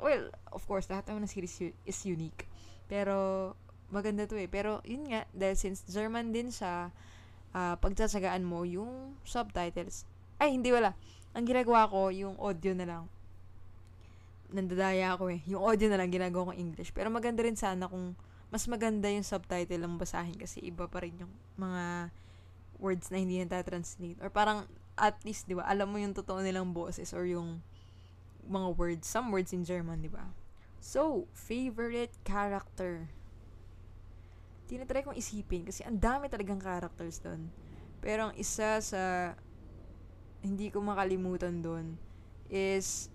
well, 0.00 0.28
of 0.52 0.64
course, 0.68 0.88
lahat 0.92 1.08
naman 1.08 1.24
ng 1.24 1.32
series 1.32 1.72
is 1.84 2.00
unique. 2.04 2.48
Pero 2.88 3.52
maganda 3.88 4.28
to 4.28 4.36
eh. 4.36 4.48
Pero 4.48 4.84
yun 4.84 5.08
nga, 5.08 5.24
dahil 5.32 5.56
since 5.56 5.84
German 5.88 6.32
din 6.32 6.52
siya, 6.52 6.92
uh, 7.56 7.74
pagtsatsagaan 7.80 8.44
mo 8.44 8.62
yung 8.68 9.16
subtitles. 9.24 10.04
Ay, 10.36 10.56
hindi 10.56 10.72
wala. 10.72 10.92
Ang 11.32 11.48
ginagawa 11.48 11.88
ko, 11.88 12.12
yung 12.12 12.36
audio 12.36 12.72
na 12.76 12.86
lang. 12.88 13.04
Nandadaya 14.52 15.16
ako 15.16 15.32
eh. 15.32 15.40
Yung 15.48 15.64
audio 15.64 15.88
na 15.88 15.98
lang 16.00 16.12
ginagawa 16.12 16.52
ko 16.52 16.54
English. 16.56 16.92
Pero 16.92 17.08
maganda 17.08 17.40
rin 17.44 17.56
sana 17.56 17.88
kung 17.88 18.14
mas 18.52 18.64
maganda 18.70 19.10
yung 19.10 19.26
subtitle 19.26 19.82
ang 19.82 19.98
basahin 19.98 20.38
kasi 20.38 20.62
iba 20.62 20.86
pa 20.86 21.02
rin 21.02 21.18
yung 21.18 21.32
mga 21.58 22.14
words 22.78 23.08
na 23.10 23.20
hindi 23.20 23.40
nata-translate. 23.40 24.20
Or 24.20 24.30
parang, 24.30 24.68
at 24.96 25.16
least, 25.24 25.48
di 25.48 25.56
ba, 25.56 25.64
alam 25.68 25.92
mo 25.92 26.00
yung 26.00 26.16
totoo 26.16 26.40
nilang 26.40 26.72
boses 26.72 27.12
or 27.12 27.24
yung 27.28 27.60
mga 28.46 28.68
words, 28.78 29.04
some 29.04 29.28
words 29.34 29.50
in 29.50 29.66
German, 29.66 30.00
di 30.00 30.10
ba? 30.10 30.30
So, 30.78 31.26
favorite 31.34 32.14
character. 32.22 33.10
Tinatry 34.66 35.02
kong 35.02 35.18
isipin 35.18 35.66
kasi 35.66 35.82
ang 35.86 35.98
dami 35.98 36.30
talagang 36.30 36.62
characters 36.62 37.18
doon. 37.22 37.50
Pero 38.02 38.30
ang 38.30 38.34
isa 38.38 38.78
sa 38.82 39.34
hindi 40.46 40.70
ko 40.70 40.78
makalimutan 40.78 41.58
doon 41.58 41.98
is 42.46 43.10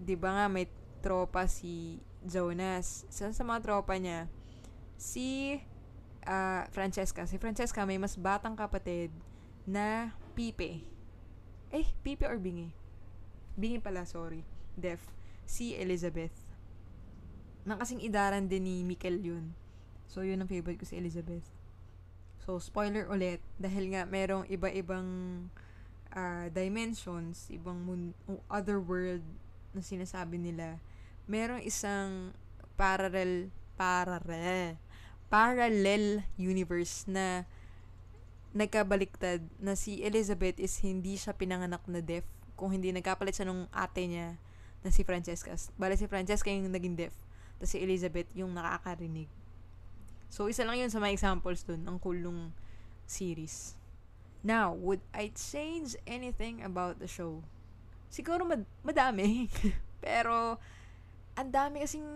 'di 0.00 0.16
ba 0.16 0.32
nga 0.32 0.46
may 0.48 0.64
tropa 1.04 1.44
si 1.44 2.00
Jonas. 2.24 3.04
Isa 3.12 3.32
sa 3.32 3.44
mga 3.44 3.64
tropa 3.64 3.96
niya 4.00 4.28
si 4.96 5.60
uh, 6.28 6.68
Francesca. 6.68 7.24
Si 7.24 7.40
Francesca 7.40 7.88
may 7.88 7.96
mas 7.96 8.14
batang 8.14 8.52
kapatid 8.52 9.08
na 9.64 10.12
Pipe. 10.36 10.84
Eh, 11.72 11.88
Pipe 12.04 12.28
or 12.28 12.36
Bingi? 12.36 12.70
Bingi 13.56 13.80
pala, 13.80 14.04
sorry. 14.04 14.44
Def. 14.76 15.00
Si 15.48 15.74
Elizabeth. 15.74 16.32
Nang 17.64 17.80
kasing 17.80 18.04
idaran 18.04 18.46
din 18.46 18.68
ni 18.68 18.76
Mikel 18.84 19.18
yun. 19.18 19.56
So, 20.08 20.24
yun 20.24 20.40
ang 20.40 20.48
favorite 20.48 20.80
ko 20.80 20.86
si 20.88 20.96
Elizabeth. 20.96 21.44
So, 22.44 22.56
spoiler 22.62 23.04
ulit. 23.10 23.44
Dahil 23.60 23.92
nga, 23.92 24.08
merong 24.08 24.48
iba-ibang 24.48 25.08
uh, 26.16 26.46
dimensions, 26.48 27.52
ibang 27.52 27.84
moon, 27.84 28.16
other 28.48 28.80
world 28.80 29.24
na 29.76 29.84
sinasabi 29.84 30.40
nila. 30.40 30.80
Merong 31.28 31.60
isang 31.60 32.32
parallel, 32.80 33.52
parallel, 33.76 34.80
parallel 35.28 36.24
universe 36.40 37.04
na 37.08 37.44
nagkabaliktad 38.56 39.44
na 39.60 39.76
si 39.76 40.00
Elizabeth 40.00 40.56
is 40.56 40.80
hindi 40.80 41.20
siya 41.20 41.36
pinanganak 41.36 41.84
na 41.84 42.00
deaf 42.00 42.24
kung 42.56 42.72
hindi 42.72 42.90
nagkapalit 42.90 43.36
siya 43.36 43.46
nung 43.46 43.68
ate 43.70 44.08
niya 44.08 44.34
na 44.82 44.90
si 44.90 45.04
Francesca. 45.04 45.54
Bale 45.76 45.94
si 45.94 46.08
Francesca 46.08 46.48
yung 46.50 46.72
naging 46.72 46.96
deaf. 46.96 47.14
Tapos 47.60 47.70
si 47.70 47.78
Elizabeth 47.78 48.26
yung 48.34 48.56
nakakarinig. 48.56 49.30
So, 50.28 50.46
isa 50.46 50.64
lang 50.64 50.80
yun 50.80 50.92
sa 50.92 51.00
mga 51.00 51.14
examples 51.16 51.64
dun. 51.64 51.84
Ang 51.88 51.96
cool 51.98 52.20
nung 52.20 52.52
series. 53.08 53.74
Now, 54.44 54.76
would 54.76 55.00
I 55.10 55.32
change 55.34 55.96
anything 56.04 56.60
about 56.62 57.00
the 57.00 57.08
show? 57.08 57.42
Siguro 58.12 58.44
mad- 58.44 58.68
madami. 58.84 59.48
Pero, 60.04 60.60
ang 61.34 61.48
dami 61.48 61.82
kasing 61.82 62.06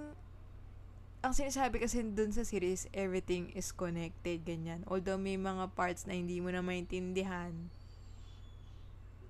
ang 1.23 1.39
sinasabi 1.39 1.79
kasi 1.79 2.03
dun 2.03 2.35
sa 2.35 2.43
series, 2.43 2.91
everything 2.91 3.55
is 3.55 3.71
connected, 3.71 4.43
ganyan. 4.43 4.83
Although 4.91 5.23
may 5.23 5.39
mga 5.39 5.71
parts 5.79 6.03
na 6.03 6.19
hindi 6.19 6.43
mo 6.43 6.51
na 6.51 6.67
maintindihan, 6.67 7.55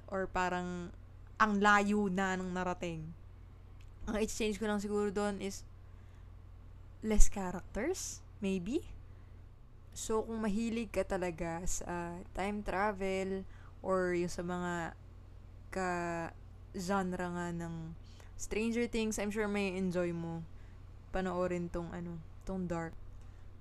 or 0.08 0.24
parang 0.24 0.88
ang 1.36 1.60
layo 1.60 2.08
na 2.08 2.32
ng 2.40 2.48
narating. 2.48 3.12
Ang 4.08 4.16
exchange 4.24 4.56
ko 4.56 4.64
lang 4.64 4.80
siguro 4.80 5.12
doon 5.12 5.44
is 5.44 5.68
less 7.04 7.28
characters, 7.28 8.24
maybe. 8.40 8.88
So, 9.92 10.24
kung 10.24 10.40
mahilig 10.40 10.88
ka 10.96 11.04
talaga 11.04 11.60
sa 11.68 12.16
time 12.32 12.64
travel 12.64 13.44
or 13.84 14.16
yung 14.16 14.32
sa 14.32 14.40
mga 14.40 14.96
ka-genre 15.68 17.26
nga 17.36 17.48
ng 17.52 17.92
Stranger 18.40 18.88
Things, 18.88 19.20
I'm 19.20 19.28
sure 19.28 19.44
may 19.44 19.76
enjoy 19.76 20.16
mo 20.16 20.40
panoorin 21.12 21.68
tong 21.68 21.92
ano, 21.92 22.16
tong 22.48 22.64
Dark. 22.64 22.96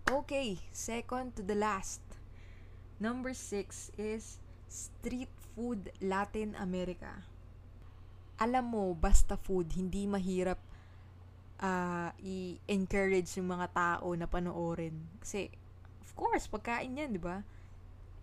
Okay, 0.08 0.58
second 0.72 1.36
to 1.36 1.44
the 1.44 1.54
last. 1.54 2.00
Number 2.98 3.36
six 3.36 3.92
is 4.00 4.40
street 4.72 5.30
food 5.54 5.92
Latin 6.00 6.56
America. 6.56 7.28
Alam 8.42 8.74
mo, 8.74 8.84
basta 8.96 9.38
food, 9.38 9.70
hindi 9.78 10.08
mahirap 10.10 10.58
uh, 11.62 12.10
i-encourage 12.24 13.30
yung 13.38 13.54
mga 13.54 13.68
tao 13.76 14.08
na 14.18 14.26
panoorin. 14.26 14.98
Kasi, 15.22 15.52
of 16.02 16.12
course, 16.18 16.50
pagkain 16.50 16.98
yan, 16.98 17.14
di 17.14 17.22
ba? 17.22 17.46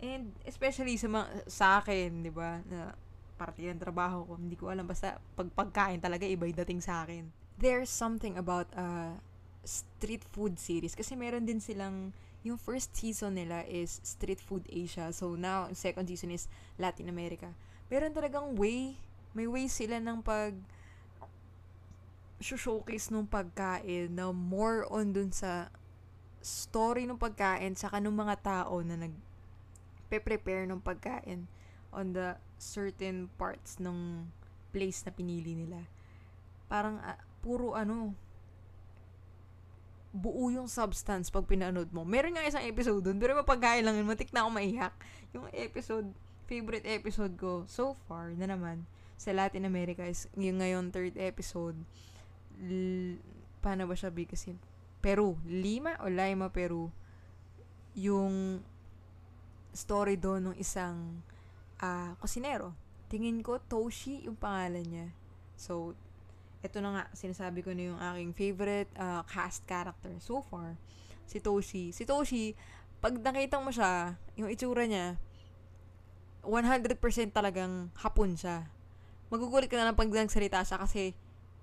And 0.03 0.35
especially 0.43 0.99
sa 0.99 1.07
mga, 1.07 1.27
sa 1.47 1.67
akin, 1.79 2.27
di 2.27 2.33
ba, 2.35 2.59
na 2.67 2.99
parte 3.39 3.63
ng 3.63 3.79
trabaho 3.79 4.27
ko, 4.27 4.33
hindi 4.35 4.59
ko 4.59 4.75
alam, 4.75 4.89
basta 4.89 5.23
pag 5.39 5.47
pagkain 5.55 6.03
talaga, 6.03 6.27
iba 6.27 6.51
yung 6.51 6.59
dating 6.59 6.83
sa 6.83 7.07
akin 7.07 7.38
there's 7.59 7.91
something 7.91 8.39
about 8.39 8.71
uh, 8.73 9.19
street 9.67 10.23
food 10.31 10.57
series 10.57 10.95
kasi 10.95 11.19
meron 11.19 11.45
din 11.45 11.59
silang 11.59 12.15
yung 12.47 12.57
first 12.57 12.95
season 12.95 13.35
nila 13.35 13.67
is 13.67 13.99
Street 14.07 14.39
Food 14.39 14.65
Asia. 14.71 15.11
So 15.11 15.35
now, 15.35 15.69
second 15.75 16.07
season 16.07 16.31
is 16.31 16.47
Latin 16.79 17.11
America. 17.11 17.51
Meron 17.91 18.15
talagang 18.15 18.55
way, 18.55 18.95
may 19.35 19.51
way 19.51 19.67
sila 19.67 19.99
ng 19.99 20.23
pag 20.23 20.55
showcase 22.39 23.11
nung 23.11 23.27
pagkain 23.27 24.15
na 24.15 24.31
more 24.31 24.87
on 24.87 25.11
dun 25.11 25.35
sa 25.35 25.67
story 26.39 27.03
ng 27.03 27.19
pagkain 27.19 27.75
saka 27.75 27.99
nung 27.99 28.15
mga 28.15 28.39
tao 28.39 28.79
na 28.87 28.95
nag 28.95 29.11
prepare 30.07 30.65
ng 30.65 30.79
pagkain 30.79 31.51
on 31.91 32.15
the 32.15 32.39
certain 32.57 33.27
parts 33.37 33.83
ng 33.83 34.25
place 34.71 35.03
na 35.03 35.13
pinili 35.13 35.59
nila. 35.59 35.83
Parang 36.71 37.03
uh, 37.03 37.19
puro 37.49 37.73
ano, 37.73 38.13
buo 40.13 40.53
yung 40.53 40.69
substance 40.69 41.33
pag 41.33 41.49
pinanood 41.49 41.89
mo. 41.97 42.05
Meron 42.05 42.37
nga 42.37 42.45
isang 42.45 42.69
episode 42.69 43.01
dun, 43.01 43.17
pero 43.17 43.33
mapagkain 43.33 43.81
lang 43.81 43.97
yun, 43.97 44.05
na 44.05 44.45
ako 44.45 44.51
maiyak. 44.53 44.95
Yung 45.33 45.49
episode, 45.57 46.13
favorite 46.45 46.85
episode 46.85 47.33
ko 47.41 47.65
so 47.65 47.97
far 48.05 48.37
na 48.37 48.45
naman 48.45 48.85
sa 49.17 49.33
Latin 49.33 49.65
America 49.65 50.05
is 50.05 50.29
yung 50.37 50.61
ngayon 50.61 50.93
third 50.93 51.17
episode. 51.17 51.77
L- 52.61 53.21
paano 53.65 53.89
ba 53.89 53.97
siya 53.97 54.13
bigkasin? 54.13 54.61
Peru. 55.01 55.41
Lima 55.49 55.97
o 56.05 56.13
Lima, 56.13 56.53
Peru. 56.53 56.93
Yung 57.97 58.61
story 59.73 60.21
doon 60.21 60.53
ng 60.53 60.57
isang 60.61 61.23
uh, 61.81 62.13
kusinero. 62.21 62.75
Tingin 63.09 63.41
ko, 63.41 63.57
Toshi 63.63 64.29
yung 64.29 64.37
pangalan 64.37 64.85
niya. 64.85 65.09
So, 65.59 65.97
ito 66.59 66.83
na 66.83 66.91
nga, 66.91 67.05
sinasabi 67.15 67.63
ko 67.63 67.71
na 67.71 67.95
yung 67.95 67.99
aking 67.99 68.31
favorite 68.35 68.91
uh, 68.99 69.23
cast 69.27 69.63
character 69.69 70.11
so 70.19 70.43
far, 70.43 70.75
si 71.29 71.39
Toshi. 71.39 71.95
Si 71.95 72.03
Toshi, 72.03 72.59
pag 72.99 73.15
nakita 73.15 73.63
mo 73.63 73.71
siya, 73.71 74.19
yung 74.35 74.51
itsura 74.51 74.83
niya, 74.91 75.15
100% 76.43 76.99
talagang 77.31 77.95
hapon 78.03 78.35
siya. 78.35 78.67
Magugulit 79.31 79.71
ka 79.71 79.79
na 79.79 79.93
lang 79.93 79.99
pag 79.99 80.11
nagsalita 80.11 80.65
siya 80.67 80.83
kasi 80.83 81.15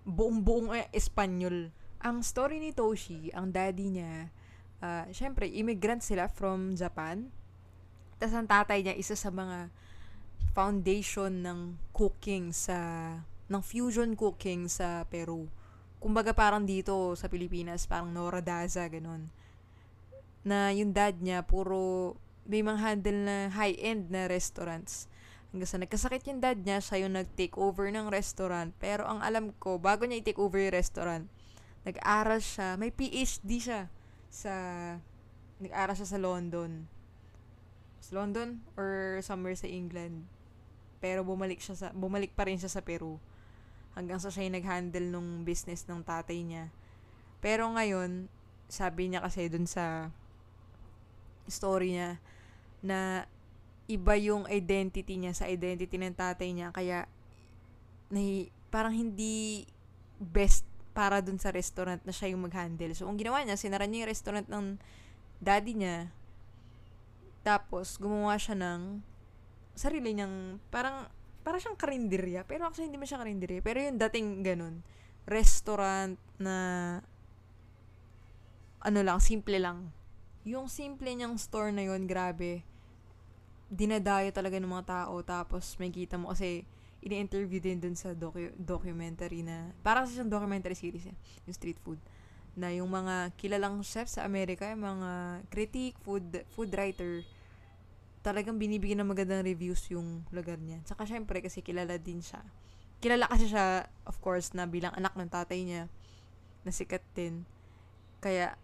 buong-buong 0.08 0.71
eh, 0.77 0.88
Espanyol. 0.95 1.73
Ang 1.99 2.21
story 2.21 2.62
ni 2.62 2.71
Toshi, 2.71 3.34
ang 3.34 3.51
daddy 3.51 3.89
niya, 3.89 4.31
uh, 4.79 5.10
syempre, 5.12 5.49
immigrant 5.49 6.05
sila 6.05 6.31
from 6.31 6.77
Japan. 6.77 7.27
Tapos 8.21 8.36
ang 8.38 8.47
tatay 8.47 8.86
niya, 8.86 8.95
isa 8.95 9.17
sa 9.17 9.34
mga 9.34 9.73
foundation 10.55 11.43
ng 11.43 11.60
cooking 11.91 12.55
sa 12.55 12.79
ng 13.45 13.62
fusion 13.62 14.17
cooking 14.17 14.65
sa 14.65 15.05
Peru. 15.05 15.45
Kumbaga 16.01 16.34
parang 16.34 16.65
dito 16.65 17.13
sa 17.17 17.29
Pilipinas, 17.29 17.86
parang 17.86 18.10
Nora 18.10 18.41
Daza, 18.41 18.86
ganun. 18.89 19.29
Na 20.45 20.69
yung 20.73 20.93
dad 20.93 21.17
niya, 21.21 21.45
puro 21.45 22.13
may 22.45 22.62
mga 22.62 22.77
handle 22.77 23.19
na 23.25 23.38
high-end 23.49 24.13
na 24.13 24.29
restaurants. 24.29 25.10
Hanggang 25.49 25.69
sa 25.69 25.81
nagkasakit 25.81 26.29
yung 26.29 26.41
dad 26.41 26.62
niya, 26.62 26.77
siya 26.77 27.05
yung 27.05 27.17
nag-take 27.17 27.58
over 27.58 27.89
ng 27.89 28.10
restaurant. 28.13 28.69
Pero 28.77 29.05
ang 29.05 29.21
alam 29.25 29.49
ko, 29.58 29.81
bago 29.81 30.05
niya 30.05 30.21
i-take 30.21 30.38
over 30.38 30.62
yung 30.62 30.77
restaurant, 30.77 31.25
nag-aral 31.86 32.38
siya, 32.38 32.77
may 32.77 32.93
PhD 32.93 33.49
siya 33.58 33.89
sa, 34.29 34.53
nag-aral 35.58 35.97
siya 35.97 36.10
sa 36.17 36.21
London. 36.21 36.86
Sa 38.01 38.21
London 38.21 38.62
or 38.77 39.17
somewhere 39.25 39.58
sa 39.58 39.65
England. 39.65 40.29
Pero 41.01 41.25
bumalik 41.25 41.58
siya 41.62 41.73
sa, 41.73 41.88
bumalik 41.93 42.38
pa 42.38 42.45
rin 42.45 42.62
siya 42.62 42.69
sa 42.69 42.86
Peru 42.86 43.17
hanggang 43.95 44.19
sa 44.19 44.29
siya 44.29 44.51
nag-handle 44.51 45.08
nung 45.10 45.47
business 45.47 45.88
ng 45.88 46.03
tatay 46.03 46.43
niya. 46.43 46.69
Pero 47.39 47.71
ngayon, 47.71 48.27
sabi 48.67 49.10
niya 49.10 49.23
kasi 49.23 49.47
dun 49.47 49.65
sa 49.65 50.12
story 51.47 51.95
niya 51.95 52.19
na 52.84 53.29
iba 53.86 54.13
yung 54.17 54.49
identity 54.49 55.15
niya 55.15 55.34
sa 55.34 55.45
identity 55.45 55.95
ng 55.95 56.17
tatay 56.17 56.49
niya 56.51 56.73
kaya 56.73 57.05
nahi, 58.10 58.49
parang 58.73 58.93
hindi 58.93 59.65
best 60.17 60.65
para 60.95 61.19
dun 61.19 61.36
sa 61.36 61.51
restaurant 61.51 61.99
na 62.08 62.13
siya 62.15 62.31
yung 62.31 62.47
mag-handle. 62.47 62.95
So, 62.95 63.08
ang 63.12 63.19
ginawa 63.19 63.43
niya, 63.43 63.60
sinara 63.60 63.84
niya 63.84 64.08
yung 64.08 64.12
restaurant 64.15 64.47
ng 64.47 64.79
daddy 65.43 65.75
niya. 65.75 66.08
Tapos, 67.43 67.99
gumawa 67.99 68.39
siya 68.39 68.55
ng 68.55 69.03
sarili 69.75 70.15
niyang, 70.15 70.63
parang 70.71 71.12
para 71.45 71.62
siyang 71.62 71.77
karinderya. 71.77 72.41
Pero 72.49 72.65
actually, 72.65 72.89
hindi 72.89 72.97
man 72.97 73.05
siya 73.05 73.21
karinderya. 73.21 73.62
Pero 73.62 73.77
yung 73.77 74.01
dating 74.01 74.41
ganun, 74.41 74.81
restaurant 75.29 76.17
na, 76.41 76.55
ano 78.81 78.99
lang, 79.05 79.21
simple 79.21 79.62
lang. 79.62 79.93
Yung 80.41 80.65
simple 80.65 81.13
niyang 81.13 81.38
store 81.38 81.69
na 81.69 81.86
yun, 81.86 82.10
grabe, 82.10 82.65
dinadayo 83.69 84.34
talaga 84.34 84.58
ng 84.58 84.73
mga 84.73 84.89
tao. 84.89 85.21
Tapos, 85.21 85.77
may 85.77 85.93
kita 85.93 86.17
mo 86.17 86.34
kasi, 86.34 86.65
ini-interview 87.05 87.62
din 87.62 87.77
dun 87.77 87.93
sa 87.93 88.17
docu- 88.17 88.58
documentary 88.58 89.45
na, 89.45 89.69
parang 89.86 90.10
sa 90.10 90.17
siyang 90.17 90.34
documentary 90.34 90.73
series 90.73 91.05
eh, 91.05 91.15
yung 91.45 91.53
street 91.53 91.77
food 91.86 92.01
na 92.55 92.71
yung 92.71 92.88
mga 92.88 93.36
kilalang 93.36 93.84
chef 93.84 94.08
sa 94.08 94.23
Amerika, 94.23 94.71
yung 94.71 94.81
mga 94.81 95.43
critic, 95.51 95.99
food 96.01 96.23
food 96.55 96.71
writer, 96.71 97.21
talagang 98.25 98.57
binibigyan 98.57 99.05
ng 99.05 99.13
magandang 99.13 99.45
reviews 99.45 99.85
yung 99.93 100.25
lugar 100.33 100.57
niya. 100.57 100.81
Saka 100.89 101.05
syempre 101.05 101.45
kasi 101.45 101.61
kilala 101.61 102.01
din 102.01 102.25
siya. 102.25 102.41
Kilala 102.97 103.29
kasi 103.29 103.45
siya, 103.45 103.85
of 104.09 104.17
course, 104.17 104.57
na 104.57 104.65
bilang 104.65 104.97
anak 104.97 105.13
ng 105.13 105.29
tatay 105.29 105.61
niya, 105.61 105.85
na 106.65 106.73
sikat 106.73 107.05
din. 107.13 107.45
Kaya, 108.17 108.57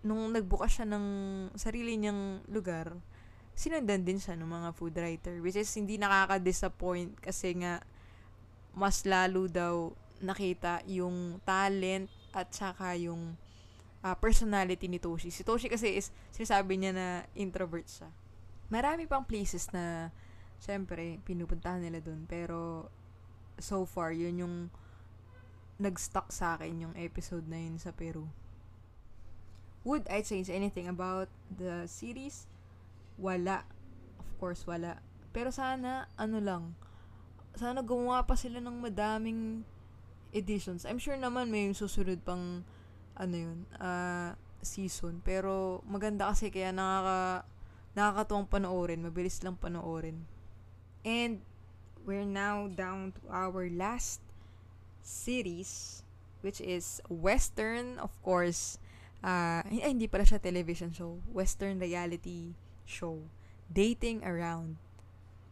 nung 0.00 0.32
nagbukas 0.32 0.72
siya 0.80 0.88
ng 0.88 1.04
sarili 1.52 2.00
niyang 2.00 2.40
lugar, 2.48 2.96
sinundan 3.52 4.08
din 4.08 4.16
siya 4.16 4.40
ng 4.40 4.48
mga 4.48 4.68
food 4.72 4.96
writer. 4.96 5.36
Which 5.44 5.60
is, 5.60 5.68
hindi 5.76 6.00
nakaka-disappoint 6.00 7.20
kasi 7.20 7.60
nga, 7.60 7.84
mas 8.72 9.04
lalo 9.04 9.52
daw 9.52 9.92
nakita 10.24 10.80
yung 10.88 11.44
talent 11.44 12.08
at 12.32 12.48
saka 12.56 12.96
yung 12.96 13.36
uh, 14.00 14.16
personality 14.16 14.88
ni 14.88 14.96
Toshi. 14.96 15.28
Si 15.28 15.44
Toshi 15.44 15.68
kasi 15.68 16.00
is, 16.00 16.08
sinasabi 16.32 16.80
niya 16.80 16.92
na 16.96 17.06
introvert 17.36 17.84
siya. 17.84 18.08
Marami 18.66 19.06
pang 19.06 19.22
places 19.22 19.70
na, 19.70 20.10
syempre, 20.58 21.22
pinupuntahan 21.22 21.82
nila 21.82 22.02
dun. 22.02 22.26
Pero, 22.26 22.90
so 23.58 23.86
far, 23.86 24.10
yun 24.12 24.42
yung 24.42 24.56
nag-stuck 25.76 26.32
sa 26.32 26.56
akin 26.56 26.88
yung 26.88 26.94
episode 26.96 27.44
na 27.46 27.60
yun 27.60 27.76
sa 27.76 27.92
Peru. 27.92 28.26
Would 29.86 30.08
I 30.10 30.24
change 30.24 30.50
anything 30.50 30.90
about 30.90 31.30
the 31.46 31.86
series? 31.86 32.50
Wala. 33.20 33.62
Of 34.18 34.28
course, 34.42 34.66
wala. 34.66 34.98
Pero 35.30 35.54
sana, 35.54 36.10
ano 36.18 36.42
lang, 36.42 36.74
sana 37.54 37.84
gumawa 37.86 38.26
pa 38.26 38.34
sila 38.34 38.58
ng 38.58 38.82
madaming 38.82 39.62
editions. 40.34 40.82
I'm 40.88 40.98
sure 40.98 41.14
naman 41.14 41.52
may 41.52 41.70
susunod 41.70 42.24
pang, 42.26 42.66
ano 43.14 43.34
yun, 43.36 43.58
uh, 43.78 44.34
season. 44.64 45.22
Pero, 45.22 45.84
maganda 45.86 46.34
kasi 46.34 46.50
kaya 46.50 46.74
nakaka, 46.74 47.46
nakakatuwang 47.96 48.46
panoorin. 48.46 49.00
Mabilis 49.00 49.40
lang 49.40 49.56
panoorin. 49.56 50.28
And, 51.02 51.40
we're 52.06 52.28
now 52.28 52.70
down 52.70 53.10
to 53.18 53.20
our 53.34 53.66
last 53.66 54.22
series 55.02 56.06
which 56.46 56.62
is 56.62 57.02
Western, 57.10 57.98
of 57.98 58.14
course. 58.22 58.78
Uh, 59.18 59.66
ay, 59.66 59.90
hindi 59.90 60.06
pala 60.06 60.22
siya 60.22 60.38
television 60.38 60.94
show. 60.94 61.18
Western 61.34 61.82
reality 61.82 62.54
show. 62.86 63.18
Dating 63.66 64.22
Around. 64.22 64.78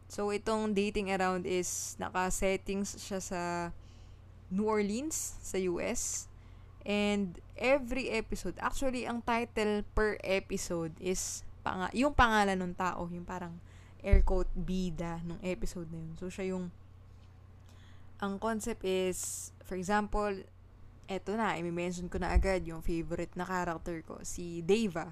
So, 0.07 0.31
itong 0.31 0.71
Dating 0.71 1.11
Around 1.11 1.43
is 1.43 1.99
naka-settings 1.99 2.95
siya 2.95 3.19
sa 3.19 3.41
New 4.47 4.63
Orleans, 4.63 5.35
sa 5.43 5.59
US. 5.75 6.31
And 6.87 7.43
every 7.59 8.13
episode, 8.15 8.55
actually, 8.63 9.03
ang 9.03 9.25
title 9.27 9.83
per 9.91 10.15
episode 10.23 10.95
is 11.03 11.43
pang 11.65 11.89
yung 11.97 12.13
pangalan 12.13 12.53
ng 12.61 12.73
tao, 12.77 13.09
yung 13.09 13.25
parang 13.25 13.57
air 14.05 14.21
quote 14.21 14.53
bida 14.53 15.17
nung 15.25 15.41
episode 15.41 15.89
na 15.89 15.97
yun. 15.97 16.13
So, 16.21 16.29
siya 16.29 16.53
yung 16.53 16.69
ang 18.21 18.37
concept 18.37 18.85
is, 18.85 19.49
for 19.65 19.73
example, 19.73 20.45
eto 21.09 21.33
na, 21.33 21.57
i-mention 21.57 22.05
ko 22.07 22.21
na 22.21 22.31
agad 22.31 22.61
yung 22.63 22.85
favorite 22.85 23.33
na 23.33 23.43
character 23.43 23.99
ko, 24.05 24.21
si 24.21 24.61
Deva, 24.61 25.11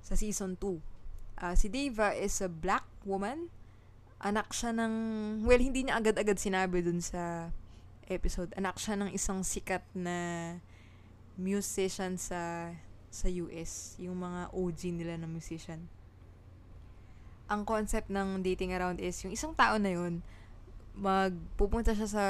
sa 0.00 0.14
season 0.14 0.54
2. 0.54 0.70
Uh, 0.70 0.78
ah, 1.42 1.54
si 1.58 1.66
Deva 1.68 2.14
is 2.14 2.38
a 2.40 2.48
black 2.48 2.86
woman. 3.02 3.50
Anak 4.22 4.54
siya 4.54 4.72
ng, 4.72 4.94
well, 5.44 5.60
hindi 5.60 5.84
niya 5.84 6.00
agad-agad 6.00 6.40
sinabi 6.40 6.80
dun 6.80 7.04
sa 7.04 7.52
episode. 8.08 8.54
Anak 8.56 8.80
siya 8.80 8.96
ng 8.96 9.10
isang 9.12 9.44
sikat 9.44 9.84
na 9.92 10.16
musician 11.36 12.16
sa 12.16 12.72
sa 13.10 13.30
US. 13.30 13.96
Yung 14.00 14.20
mga 14.20 14.52
OG 14.52 14.80
nila 14.92 15.14
na 15.16 15.28
musician. 15.28 15.84
Ang 17.46 17.62
concept 17.62 18.10
ng 18.10 18.42
dating 18.42 18.74
around 18.74 18.98
is, 18.98 19.22
yung 19.22 19.30
isang 19.30 19.54
tao 19.54 19.78
na 19.78 19.94
yun, 19.94 20.22
magpupunta 20.96 21.94
siya 21.94 22.08
sa, 22.10 22.24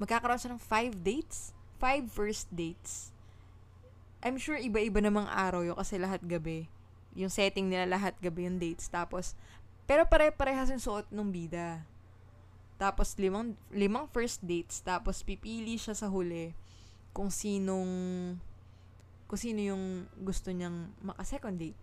magkakaroon 0.00 0.40
siya 0.40 0.52
ng 0.56 0.62
five 0.62 0.92
dates, 0.98 1.54
five 1.78 2.08
first 2.10 2.50
dates. 2.50 3.14
I'm 4.18 4.34
sure 4.34 4.58
iba-iba 4.58 4.98
namang 4.98 5.30
araw 5.30 5.62
yun 5.62 5.78
kasi 5.78 5.94
lahat 5.94 6.18
gabi. 6.26 6.66
Yung 7.14 7.30
setting 7.30 7.70
nila 7.70 7.86
lahat 7.86 8.18
gabi 8.18 8.50
yung 8.50 8.58
dates. 8.58 8.90
Tapos, 8.90 9.38
pero 9.86 10.04
pare-parehas 10.10 10.74
yung 10.74 10.82
suot 10.82 11.06
ng 11.08 11.30
bida. 11.30 11.86
Tapos, 12.78 13.14
limang, 13.14 13.54
limang 13.70 14.10
first 14.10 14.42
dates. 14.42 14.82
Tapos, 14.82 15.22
pipili 15.22 15.78
siya 15.78 15.94
sa 15.94 16.10
huli 16.10 16.54
kung 17.14 17.30
sinong, 17.30 17.90
kung 19.28 19.36
sino 19.38 19.60
yung 19.60 20.08
gusto 20.24 20.48
niyang 20.48 20.88
maka-second 21.04 21.60
date. 21.60 21.78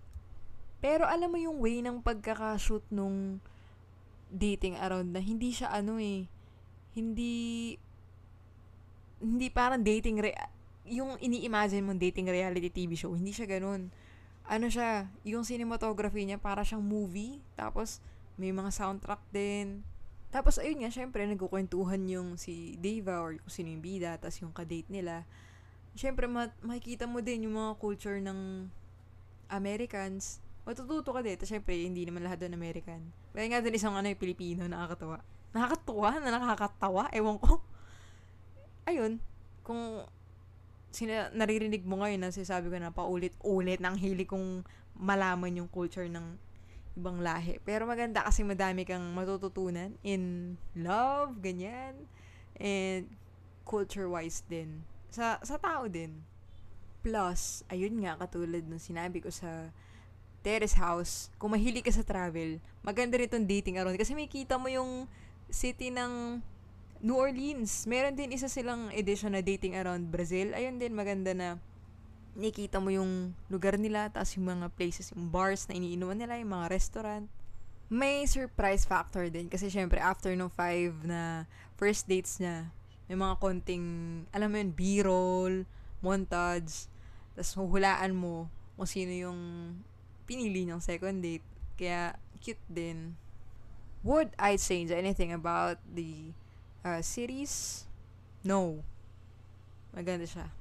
Pero, 0.82 1.06
alam 1.06 1.30
mo 1.30 1.38
yung 1.38 1.62
way 1.62 1.80
ng 1.86 2.02
pagkakashoot 2.02 2.84
nung 2.90 3.38
dating 4.34 4.76
around 4.82 5.14
na 5.14 5.22
hindi 5.22 5.54
siya 5.54 5.70
ano 5.72 6.02
eh, 6.02 6.26
hindi, 6.98 7.78
hindi 9.22 9.48
parang 9.54 9.86
dating, 9.86 10.20
re- 10.26 10.38
yung 10.90 11.18
ini-imagine 11.22 11.86
mong 11.86 12.02
dating 12.02 12.28
reality 12.30 12.70
TV 12.70 12.98
show, 12.98 13.14
hindi 13.14 13.32
siya 13.32 13.46
ganun. 13.46 13.94
Ano 14.46 14.70
siya, 14.70 15.10
yung 15.26 15.42
cinematography 15.42 16.26
niya 16.26 16.38
para 16.38 16.62
siyang 16.62 16.86
movie, 16.86 17.42
tapos 17.58 18.02
may 18.38 18.54
mga 18.54 18.70
soundtrack 18.74 19.22
din. 19.34 19.82
Tapos 20.30 20.60
ayun 20.60 20.84
nga, 20.84 20.92
syempre 20.92 21.24
nagkukwentuhan 21.26 22.06
yung 22.12 22.36
si 22.36 22.76
Deva 22.78 23.24
or 23.24 23.40
kung 23.40 23.54
sino 23.54 23.72
yung 23.72 23.82
bida, 23.86 24.20
tapos 24.20 24.44
yung 24.44 24.54
kadate 24.54 24.90
nila. 24.92 25.24
Syempre 25.96 26.28
ma- 26.28 26.54
makikita 26.62 27.08
mo 27.08 27.24
din 27.24 27.48
yung 27.50 27.56
mga 27.56 27.80
culture 27.80 28.20
ng 28.20 28.70
Americans 29.50 30.46
matututo 30.66 31.14
ka 31.14 31.22
din. 31.22 31.38
Syempre, 31.46 31.78
hindi 31.78 32.04
naman 32.04 32.26
lahat 32.26 32.42
doon 32.42 32.58
American. 32.58 33.14
Kaya 33.32 33.46
nga 33.48 33.62
doon 33.62 33.78
isang 33.78 33.94
ano 33.94 34.10
yung 34.10 34.20
Pilipino, 34.20 34.66
nakakatawa. 34.66 35.22
Nakakatuwa 35.54 36.10
na 36.20 36.30
nakakatawa? 36.34 37.04
Ewan 37.14 37.38
ko. 37.38 37.62
Ayun, 38.90 39.22
kung 39.62 40.04
sina, 40.90 41.30
naririnig 41.32 41.86
mo 41.86 42.02
ngayon 42.02 42.26
na 42.26 42.34
sinasabi 42.34 42.74
ko 42.74 42.78
na 42.82 42.90
paulit-ulit 42.90 43.80
ng 43.80 43.96
hili 43.96 44.26
kong 44.26 44.66
malaman 44.98 45.62
yung 45.62 45.70
culture 45.70 46.10
ng 46.10 46.36
ibang 46.98 47.22
lahi. 47.22 47.62
Pero 47.62 47.86
maganda 47.86 48.26
kasi 48.26 48.42
madami 48.42 48.90
kang 48.90 49.06
matututunan 49.14 49.94
in 50.02 50.56
love, 50.74 51.38
ganyan. 51.46 51.94
And 52.58 53.06
culture-wise 53.70 54.42
din. 54.50 54.82
Sa, 55.15 55.39
sa 55.39 55.56
tao 55.56 55.88
din. 55.88 56.12
Plus, 56.99 57.63
ayun 57.71 57.95
nga, 58.04 58.19
katulad 58.19 58.67
nung 58.67 58.84
sinabi 58.84 59.23
ko 59.23 59.32
sa 59.32 59.71
Terrace 60.43 60.75
House, 60.75 61.32
kung 61.39 61.56
mahilig 61.56 61.88
ka 61.88 61.93
sa 61.95 62.04
travel, 62.04 62.60
maganda 62.84 63.15
rin 63.15 63.32
itong 63.32 63.47
dating 63.47 63.80
around. 63.80 63.95
Kasi 63.95 64.12
may 64.12 64.28
kita 64.28 64.60
mo 64.60 64.67
yung 64.67 65.08
city 65.47 65.88
ng 65.88 66.43
New 66.99 67.15
Orleans. 67.15 67.88
Meron 67.88 68.19
din 68.19 68.36
isa 68.36 68.51
silang 68.51 68.91
edition 68.91 69.32
na 69.32 69.39
dating 69.39 69.80
around 69.80 70.12
Brazil. 70.12 70.51
Ayun 70.51 70.84
din, 70.84 70.91
maganda 70.91 71.32
na 71.32 71.56
nakita 72.36 72.84
mo 72.84 72.91
yung 72.91 73.32
lugar 73.47 73.80
nila, 73.80 74.12
tapos 74.12 74.36
yung 74.36 74.51
mga 74.51 74.67
places, 74.75 75.15
yung 75.15 75.32
bars 75.32 75.63
na 75.71 75.80
iniinuman 75.80 76.19
nila, 76.19 76.36
yung 76.36 76.51
mga 76.51 76.67
restaurant. 76.67 77.32
May 77.88 78.28
surprise 78.28 78.84
factor 78.84 79.32
din 79.32 79.47
kasi 79.47 79.71
syempre 79.71 80.01
after 80.01 80.34
no 80.36 80.51
five 80.51 80.91
na 81.08 81.47
first 81.80 82.10
dates 82.10 82.41
niya, 82.43 82.75
may 83.06 83.18
mga 83.18 83.38
konting, 83.38 83.86
alam 84.34 84.50
mo 84.50 84.56
yun, 84.58 84.72
b-roll, 84.74 85.54
montage, 86.02 86.89
tapos 87.38 87.52
huhulaan 87.60 88.15
mo 88.15 88.50
kung 88.76 88.89
sino 88.89 89.12
yung 89.13 89.39
pinili 90.26 90.65
niyang 90.65 90.82
second 90.82 91.22
date. 91.22 91.46
Kaya, 91.76 92.18
cute 92.41 92.62
din. 92.72 93.20
Would 94.06 94.38
I 94.38 94.58
change 94.62 94.94
anything 94.94 95.34
about 95.34 95.82
the 95.86 96.34
uh, 96.86 97.02
series? 97.02 97.86
No. 98.46 98.86
Maganda 99.89 100.30
siya. 100.30 100.54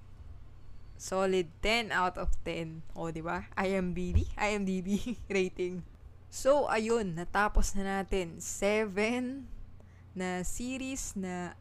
Solid 0.96 1.52
10 1.60 1.92
out 1.92 2.16
of 2.16 2.32
10. 2.46 2.80
O, 2.96 3.12
di 3.12 3.20
ba? 3.20 3.44
IMDb? 3.58 4.24
IMDb 4.40 5.12
rating. 5.36 5.84
So, 6.32 6.64
ayun. 6.72 7.20
Natapos 7.20 7.76
na 7.76 8.00
natin. 8.00 8.40
7 8.40 9.44
na 10.16 10.46
series 10.46 11.12
na 11.18 11.58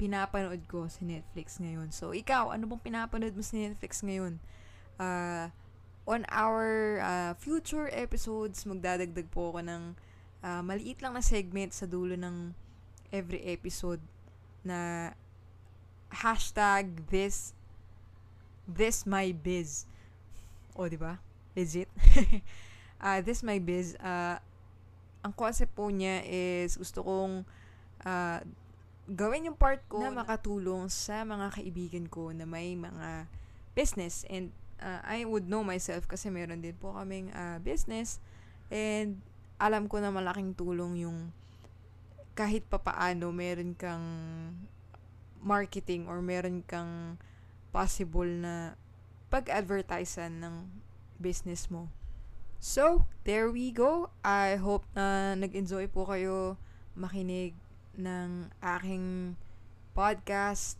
pinapanood 0.00 0.64
ko 0.64 0.88
sa 0.88 1.04
Netflix 1.04 1.60
ngayon. 1.60 1.92
So, 1.92 2.16
ikaw, 2.16 2.56
ano 2.56 2.64
bang 2.64 2.80
pinapanood 2.80 3.36
mo 3.36 3.44
sa 3.44 3.60
Netflix 3.60 4.00
ngayon? 4.00 4.40
Uh, 4.96 5.52
on 6.08 6.24
our 6.32 6.98
uh, 7.04 7.32
future 7.36 7.92
episodes, 7.92 8.64
magdadagdag 8.64 9.28
po 9.28 9.52
ako 9.52 9.60
ng 9.60 9.82
uh, 10.40 10.64
maliit 10.64 11.04
lang 11.04 11.12
na 11.12 11.20
segment 11.20 11.76
sa 11.76 11.84
dulo 11.84 12.16
ng 12.16 12.56
every 13.12 13.44
episode 13.44 14.00
na 14.64 15.12
hashtag 16.08 17.04
this 17.12 17.52
this 18.64 19.04
my 19.04 19.36
biz. 19.36 19.84
O, 20.72 20.88
di 20.88 20.96
ba? 20.96 21.20
Legit. 21.52 21.92
uh, 23.04 23.20
this 23.26 23.44
my 23.44 23.60
biz. 23.60 24.00
Uh, 24.00 24.40
ang 25.20 25.36
concept 25.36 25.76
po 25.76 25.92
niya 25.92 26.24
is 26.24 26.80
gusto 26.80 27.04
kong 27.04 27.44
uh, 28.08 28.40
gawin 29.10 29.50
yung 29.50 29.58
part 29.58 29.82
ko 29.90 29.98
na 29.98 30.14
makatulong 30.14 30.86
sa 30.86 31.26
mga 31.26 31.50
kaibigan 31.58 32.06
ko 32.06 32.30
na 32.30 32.46
may 32.46 32.78
mga 32.78 33.26
business 33.74 34.22
and 34.30 34.54
uh, 34.78 35.02
I 35.02 35.26
would 35.26 35.50
know 35.50 35.66
myself 35.66 36.06
kasi 36.06 36.30
meron 36.30 36.62
din 36.62 36.78
po 36.78 36.94
kaming 36.94 37.34
uh, 37.34 37.58
business 37.58 38.22
and 38.70 39.18
alam 39.58 39.90
ko 39.90 39.98
na 39.98 40.14
malaking 40.14 40.54
tulong 40.54 41.02
yung 41.02 41.34
kahit 42.38 42.62
papaano 42.70 43.34
meron 43.34 43.74
kang 43.74 44.06
marketing 45.42 46.06
or 46.06 46.22
meron 46.22 46.62
kang 46.64 47.18
possible 47.74 48.26
na 48.26 48.78
pag-advertisean 49.28 50.42
ng 50.42 50.54
business 51.18 51.68
mo. 51.68 51.90
So, 52.60 53.08
there 53.24 53.48
we 53.48 53.72
go. 53.72 54.12
I 54.20 54.56
hope 54.60 54.84
na 54.92 55.32
nag-enjoy 55.36 55.88
po 55.92 56.04
kayo 56.08 56.60
makinig 56.92 57.56
ng 58.06 58.50
aking 58.62 59.36
podcast. 59.96 60.76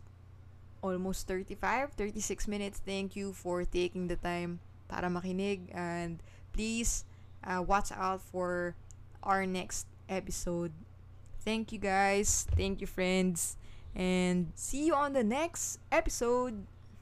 Almost 0.81 1.29
35, 1.29 1.93
36 1.93 2.49
minutes. 2.49 2.81
Thank 2.81 3.15
you 3.15 3.37
for 3.37 3.69
taking 3.69 4.09
the 4.09 4.17
time 4.17 4.65
para 4.89 5.13
makinig. 5.13 5.69
And 5.77 6.25
please, 6.57 7.05
uh, 7.45 7.61
watch 7.61 7.93
out 7.93 8.25
for 8.25 8.75
our 9.23 9.45
next 9.45 9.85
episode. 10.09 10.73
Thank 11.45 11.73
you 11.73 11.79
guys. 11.79 12.49
Thank 12.57 12.81
you 12.81 12.89
friends. 12.89 13.61
And 13.95 14.53
see 14.55 14.87
you 14.87 14.95
on 14.95 15.13
the 15.13 15.25
next 15.25 15.79
episode. 15.93 16.65